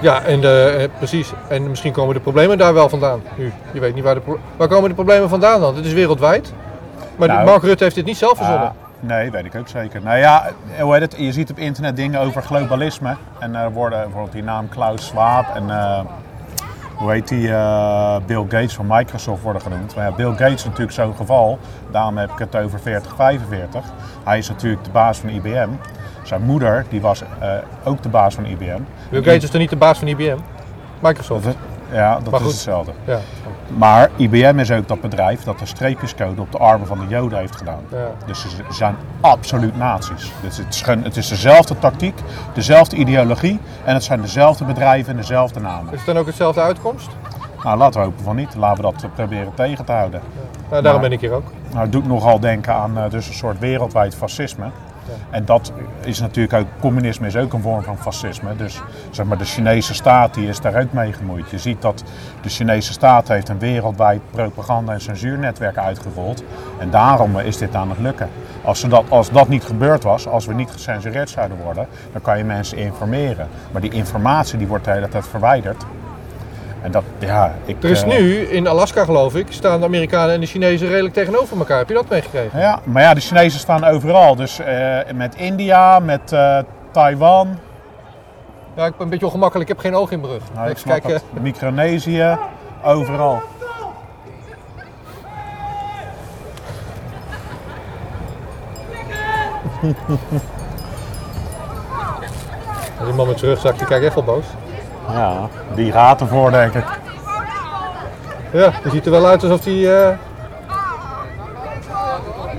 Ja, 0.00 0.22
en 0.22 0.40
de, 0.40 0.76
eh, 0.78 0.98
precies. 0.98 1.32
En 1.48 1.68
misschien 1.68 1.92
komen 1.92 2.14
de 2.14 2.20
problemen 2.20 2.58
daar 2.58 2.74
wel 2.74 2.88
vandaan. 2.88 3.22
Nu, 3.36 3.52
je 3.72 3.80
weet 3.80 3.94
niet 3.94 4.04
waar 4.04 4.14
de 4.14 4.36
Waar 4.56 4.68
komen 4.68 4.88
de 4.88 4.94
problemen 4.94 5.28
vandaan 5.28 5.60
dan? 5.60 5.76
Het 5.76 5.84
is 5.84 5.92
wereldwijd. 5.92 6.52
Maar 7.16 7.28
Nou, 7.28 7.44
Mark 7.44 7.62
Rutte 7.62 7.84
heeft 7.84 7.96
dit 7.96 8.04
niet 8.04 8.16
zelf 8.16 8.36
verzonnen. 8.36 8.68
Ah, 8.68 8.74
nee, 9.00 9.30
weet 9.30 9.44
ik 9.44 9.54
ook 9.54 9.68
zeker. 9.68 10.02
Nou 10.02 10.18
ja, 10.18 10.50
hoe 10.80 10.92
heet 10.92 11.02
het? 11.02 11.14
je 11.18 11.32
ziet 11.32 11.50
op 11.50 11.58
internet 11.58 11.96
dingen 11.96 12.20
over 12.20 12.42
globalisme. 12.42 13.16
En 13.38 13.54
er 13.54 13.72
worden 13.72 14.00
bijvoorbeeld 14.00 14.32
die 14.32 14.42
naam 14.42 14.68
Klaus 14.68 15.06
Schwab 15.06 15.44
en 15.54 15.70
eh, 15.70 16.00
hoe 16.94 17.12
heet 17.12 17.28
die 17.28 17.52
eh, 17.52 18.16
Bill 18.26 18.42
Gates 18.48 18.74
van 18.74 18.86
Microsoft 18.88 19.42
worden 19.42 19.62
genoemd. 19.62 19.94
Maar 19.94 20.04
ja, 20.04 20.12
Bill 20.12 20.30
Gates 20.30 20.54
is 20.54 20.64
natuurlijk 20.64 20.92
zo'n 20.92 21.14
geval. 21.16 21.58
Daarom 21.90 22.16
heb 22.16 22.30
ik 22.30 22.38
het 22.38 22.56
over 22.56 22.80
40, 22.80 23.14
45. 23.14 23.84
Hij 24.24 24.38
is 24.38 24.48
natuurlijk 24.48 24.84
de 24.84 24.90
baas 24.90 25.18
van 25.18 25.28
IBM. 25.28 25.68
Zijn 26.26 26.42
moeder 26.42 26.84
die 26.88 27.00
was 27.00 27.22
eh, 27.38 27.48
ook 27.84 28.02
de 28.02 28.08
baas 28.08 28.34
van 28.34 28.44
IBM. 28.46 28.80
Bill 29.10 29.22
Gates 29.22 29.42
is 29.44 29.50
toch 29.50 29.60
niet 29.60 29.70
de 29.70 29.76
baas 29.76 29.98
van 29.98 30.08
IBM? 30.08 30.36
Microsoft. 31.00 31.44
Dat 31.44 31.52
is- 31.54 31.94
ja, 31.96 32.14
dat 32.14 32.24
Maar 32.24 32.32
is 32.34 32.38
goed. 32.40 32.50
hetzelfde. 32.52 32.92
Ja. 33.04 33.18
Maar 33.76 34.10
IBM 34.16 34.58
is 34.58 34.70
ook 34.70 34.88
dat 34.88 35.00
bedrijf 35.00 35.42
dat 35.44 35.58
de 35.58 35.66
streepjescode 35.66 36.40
op 36.40 36.52
de 36.52 36.58
armen 36.58 36.86
van 36.86 36.98
de 36.98 37.06
Joden 37.08 37.38
heeft 37.38 37.56
gedaan. 37.56 37.80
Ja. 37.90 37.96
Dus 38.26 38.40
ze 38.40 38.48
zijn 38.70 38.96
absoluut 39.20 39.76
nazi's. 39.76 40.32
Dus 40.42 40.56
het, 40.56 40.74
is, 40.74 40.82
het 40.86 41.16
is 41.16 41.28
dezelfde 41.28 41.78
tactiek, 41.78 42.18
dezelfde 42.54 42.96
ideologie 42.96 43.60
en 43.84 43.94
het 43.94 44.04
zijn 44.04 44.20
dezelfde 44.20 44.64
bedrijven 44.64 45.10
en 45.10 45.16
dezelfde 45.16 45.60
namen. 45.60 45.92
Is 45.92 45.98
het 45.98 46.06
dan 46.06 46.18
ook 46.18 46.26
hetzelfde 46.26 46.60
uitkomst? 46.60 47.08
Nou, 47.64 47.78
laten 47.78 48.00
we 48.00 48.06
hopen 48.06 48.24
van 48.24 48.36
niet. 48.36 48.54
Laten 48.54 48.84
we 48.84 48.90
dat 48.92 49.02
eh, 49.02 49.08
proberen 49.14 49.54
tegen 49.54 49.84
te 49.84 49.92
houden. 49.92 50.20
Nou, 50.70 50.82
daarom 50.82 51.00
Maar- 51.00 51.00
ben 51.00 51.12
ik 51.12 51.20
hier 51.20 51.32
ook. 51.32 51.50
Nou, 51.70 51.80
het 51.82 51.92
doet 51.92 52.06
nogal 52.06 52.40
denken 52.40 52.74
aan 52.74 52.98
eh, 52.98 53.10
dus 53.10 53.28
een 53.28 53.34
soort 53.34 53.58
wereldwijd 53.58 54.14
fascisme. 54.14 54.66
En 55.30 55.44
dat 55.44 55.72
is 56.00 56.20
natuurlijk 56.20 56.54
ook, 56.54 56.66
communisme 56.80 57.26
is 57.26 57.36
ook 57.36 57.52
een 57.52 57.62
vorm 57.62 57.82
van 57.82 57.98
fascisme. 57.98 58.56
Dus 58.56 58.80
zeg 59.10 59.26
maar, 59.26 59.38
de 59.38 59.44
Chinese 59.44 59.94
staat 59.94 60.34
die 60.34 60.48
is 60.48 60.60
daar 60.60 60.80
ook 60.80 60.92
mee 60.92 61.12
gemoeid. 61.12 61.50
Je 61.50 61.58
ziet 61.58 61.82
dat 61.82 62.04
de 62.40 62.48
Chinese 62.48 62.92
staat 62.92 63.28
heeft 63.28 63.48
een 63.48 63.58
wereldwijd 63.58 64.20
propaganda- 64.30 64.92
en 64.92 65.00
censuurnetwerk 65.00 65.76
uitgerold. 65.76 66.42
En 66.78 66.90
daarom 66.90 67.38
is 67.38 67.56
dit 67.56 67.74
aan 67.74 67.90
het 67.90 67.98
lukken. 67.98 68.28
Als, 68.64 68.80
dat, 68.80 69.04
als 69.08 69.30
dat 69.30 69.48
niet 69.48 69.64
gebeurd 69.64 70.02
was, 70.02 70.28
als 70.28 70.46
we 70.46 70.54
niet 70.54 70.70
gecensureerd 70.70 71.30
zouden 71.30 71.58
worden, 71.62 71.86
dan 72.12 72.22
kan 72.22 72.38
je 72.38 72.44
mensen 72.44 72.78
informeren. 72.78 73.48
Maar 73.72 73.80
die 73.80 73.92
informatie 73.92 74.58
die 74.58 74.66
wordt 74.66 74.84
de 74.84 74.90
hele 74.90 75.08
tijd 75.08 75.26
verwijderd. 75.26 75.84
En 76.86 76.92
dat, 76.92 77.04
ja, 77.18 77.54
ik... 77.64 77.82
Er 77.82 77.90
is 77.90 78.02
eh, 78.02 78.08
nu, 78.08 78.40
in 78.40 78.68
Alaska 78.68 79.04
geloof 79.04 79.34
ik, 79.34 79.46
staan 79.48 79.80
de 79.80 79.86
Amerikanen 79.86 80.34
en 80.34 80.40
de 80.40 80.46
Chinezen 80.46 80.88
redelijk 80.88 81.14
tegenover 81.14 81.58
elkaar. 81.58 81.78
Heb 81.78 81.88
je 81.88 81.94
dat 81.94 82.08
meegekregen? 82.08 82.58
Ja, 82.60 82.80
maar 82.84 83.02
ja, 83.02 83.14
de 83.14 83.20
Chinezen 83.20 83.60
staan 83.60 83.84
overal. 83.84 84.36
Dus 84.36 84.58
eh, 84.58 84.98
met 85.14 85.34
India, 85.34 85.98
met 85.98 86.32
eh, 86.32 86.58
Taiwan, 86.90 87.58
Ja, 88.76 88.86
ik 88.86 88.92
ben 88.92 89.00
een 89.00 89.08
beetje 89.08 89.26
ongemakkelijk. 89.26 89.70
Ik 89.70 89.76
heb 89.76 89.84
geen 89.84 89.94
oog 90.00 90.10
in 90.10 90.20
mijn 90.20 90.32
rug. 90.32 90.42
nou, 90.54 90.70
ik 90.70 90.76
snap 90.76 91.00
kijken. 91.00 91.12
het. 91.12 91.42
Micronesië, 91.42 92.38
overal. 92.84 93.42
Die 103.04 103.14
man 103.14 103.26
met 103.26 103.38
zijn 103.38 103.50
rugzak, 103.50 103.78
die 103.78 103.86
kijkt 103.86 104.04
echt 104.04 104.14
wel 104.14 104.24
boos. 104.24 104.44
Ja, 105.12 105.34
die 105.74 105.92
gaat 105.92 106.20
ervoor, 106.20 106.50
denk 106.50 106.74
ik. 106.74 106.84
Ja, 108.52 108.70
die 108.82 108.90
ziet 108.92 109.04
er 109.04 109.10
wel 109.10 109.26
uit 109.26 109.42
alsof 109.42 109.64
hij... 109.64 110.08
eh 110.08 110.16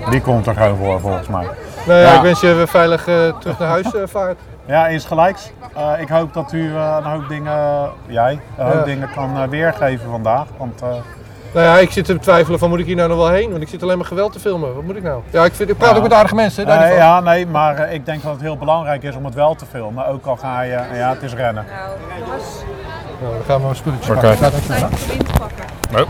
Die 0.10 0.21
komt 0.21 0.47
er 0.47 0.55
gewoon 0.55 0.77
voor, 0.77 0.99
volgens 0.99 1.27
mij. 1.27 1.47
Nou 1.88 1.99
ja, 1.99 2.05
Ja. 2.12 2.15
ik 2.15 2.21
wens 2.21 2.39
je 2.41 2.53
weer 2.53 2.67
veilig 2.67 3.07
eh, 3.07 3.15
terug 3.39 3.60
naar 3.60 3.67
huis 3.67 3.93
eh, 3.95 4.01
vaart. 4.05 4.39
Ja, 4.65 4.88
eens 4.88 5.05
gelijks. 5.05 5.51
Ik 5.99 6.07
hoop 6.10 6.33
dat 6.33 6.51
u 6.51 6.75
een 6.75 7.03
hoop 7.03 7.27
dingen, 7.27 7.89
jij, 8.05 8.39
een 8.57 8.65
hoop 8.65 8.73
Ja. 8.73 8.83
dingen 8.83 9.10
kan 9.15 9.49
weergeven 9.49 10.10
vandaag. 10.10 10.45
Want 10.57 10.81
Nou 11.57 11.69
ja, 11.69 11.77
ik 11.77 11.91
zit 11.91 12.05
te 12.05 12.19
twijfelen 12.19 12.59
van 12.59 12.69
moet 12.69 12.79
ik 12.79 12.85
hier 12.85 12.95
nou 12.95 13.09
nog 13.09 13.17
wel 13.17 13.29
heen? 13.29 13.49
Want 13.49 13.61
ik 13.61 13.67
zit 13.69 13.83
alleen 13.83 13.97
maar 13.97 14.05
geweld 14.07 14.33
te 14.33 14.39
filmen. 14.39 14.75
Wat 14.75 14.83
moet 14.83 14.95
ik 14.95 15.03
nou? 15.03 15.21
Ja, 15.29 15.45
ik, 15.45 15.53
vind, 15.53 15.69
ik 15.69 15.77
praat 15.77 15.89
Ja. 15.89 15.95
ook 15.97 16.03
met 16.03 16.13
aardige 16.13 16.35
mensen. 16.35 16.65
Daar 16.65 16.79
niet 16.79 16.89
eh, 16.89 16.97
ja, 16.97 17.19
nee, 17.19 17.47
maar 17.47 17.77
eh, 17.77 17.93
ik 17.93 18.05
denk 18.05 18.23
dat 18.23 18.31
het 18.31 18.41
heel 18.41 18.57
belangrijk 18.57 19.03
is 19.03 19.15
om 19.15 19.25
het 19.25 19.33
wel 19.33 19.55
te 19.55 19.65
filmen. 19.65 20.07
Ook 20.07 20.25
al 20.25 20.35
ga 20.35 20.61
je, 20.61 20.79
ja, 20.93 21.09
het 21.09 21.23
is 21.23 21.33
rennen. 21.33 21.65
Nou, 23.21 23.33
dan 23.33 23.43
gaan 23.45 23.61
we 23.61 23.67
een 23.67 23.75
spulletje 23.75 24.11
Oké. 24.13 24.21
pakken. 24.21 24.37
Gaat 24.37 24.51
dat 24.51 24.61
goed, 24.61 25.95
hè? 25.97 26.03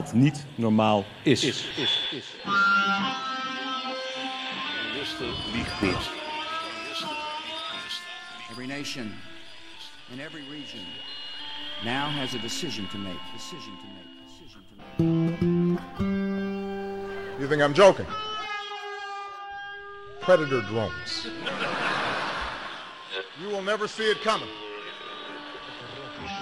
Wat 0.00 0.12
niet 0.12 0.44
normaal 0.54 1.04
is. 1.22 1.44
Every 8.50 8.66
nation 8.66 9.14
in 10.12 10.20
every 10.20 10.42
region 10.50 10.80
now 11.84 12.08
has 12.08 12.34
a 12.34 12.38
decision 12.38 12.88
to 12.88 12.98
make. 12.98 13.18
Decision 13.36 13.76
to 13.82 13.86
make. 13.96 14.08
Decision 14.26 14.62
to 14.68 14.74
make. 15.04 15.80
You 17.40 17.48
think 17.48 17.62
I'm 17.62 17.74
joking? 17.74 18.06
Predator 20.20 20.62
drones. 20.62 21.28
You 23.42 23.48
will 23.48 23.62
never 23.62 23.88
see 23.88 24.10
it 24.10 24.22
coming. 24.22 24.48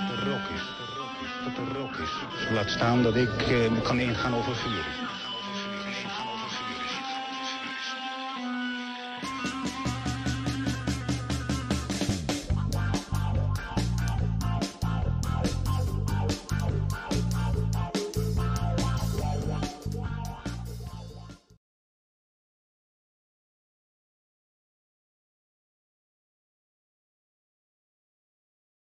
Dat 0.07 0.17
er 0.17 0.25
is. 0.55 0.63
Dat 1.45 1.67
er 1.67 1.73
rook 1.73 1.97
is. 1.97 2.11
Laat 2.53 2.71
staan 2.71 3.03
dat 3.03 3.17
ik 3.17 3.43
eh, 3.43 3.83
kan 3.83 3.99
ingaan 3.99 4.35
over 4.35 4.57
vuur. 4.57 4.85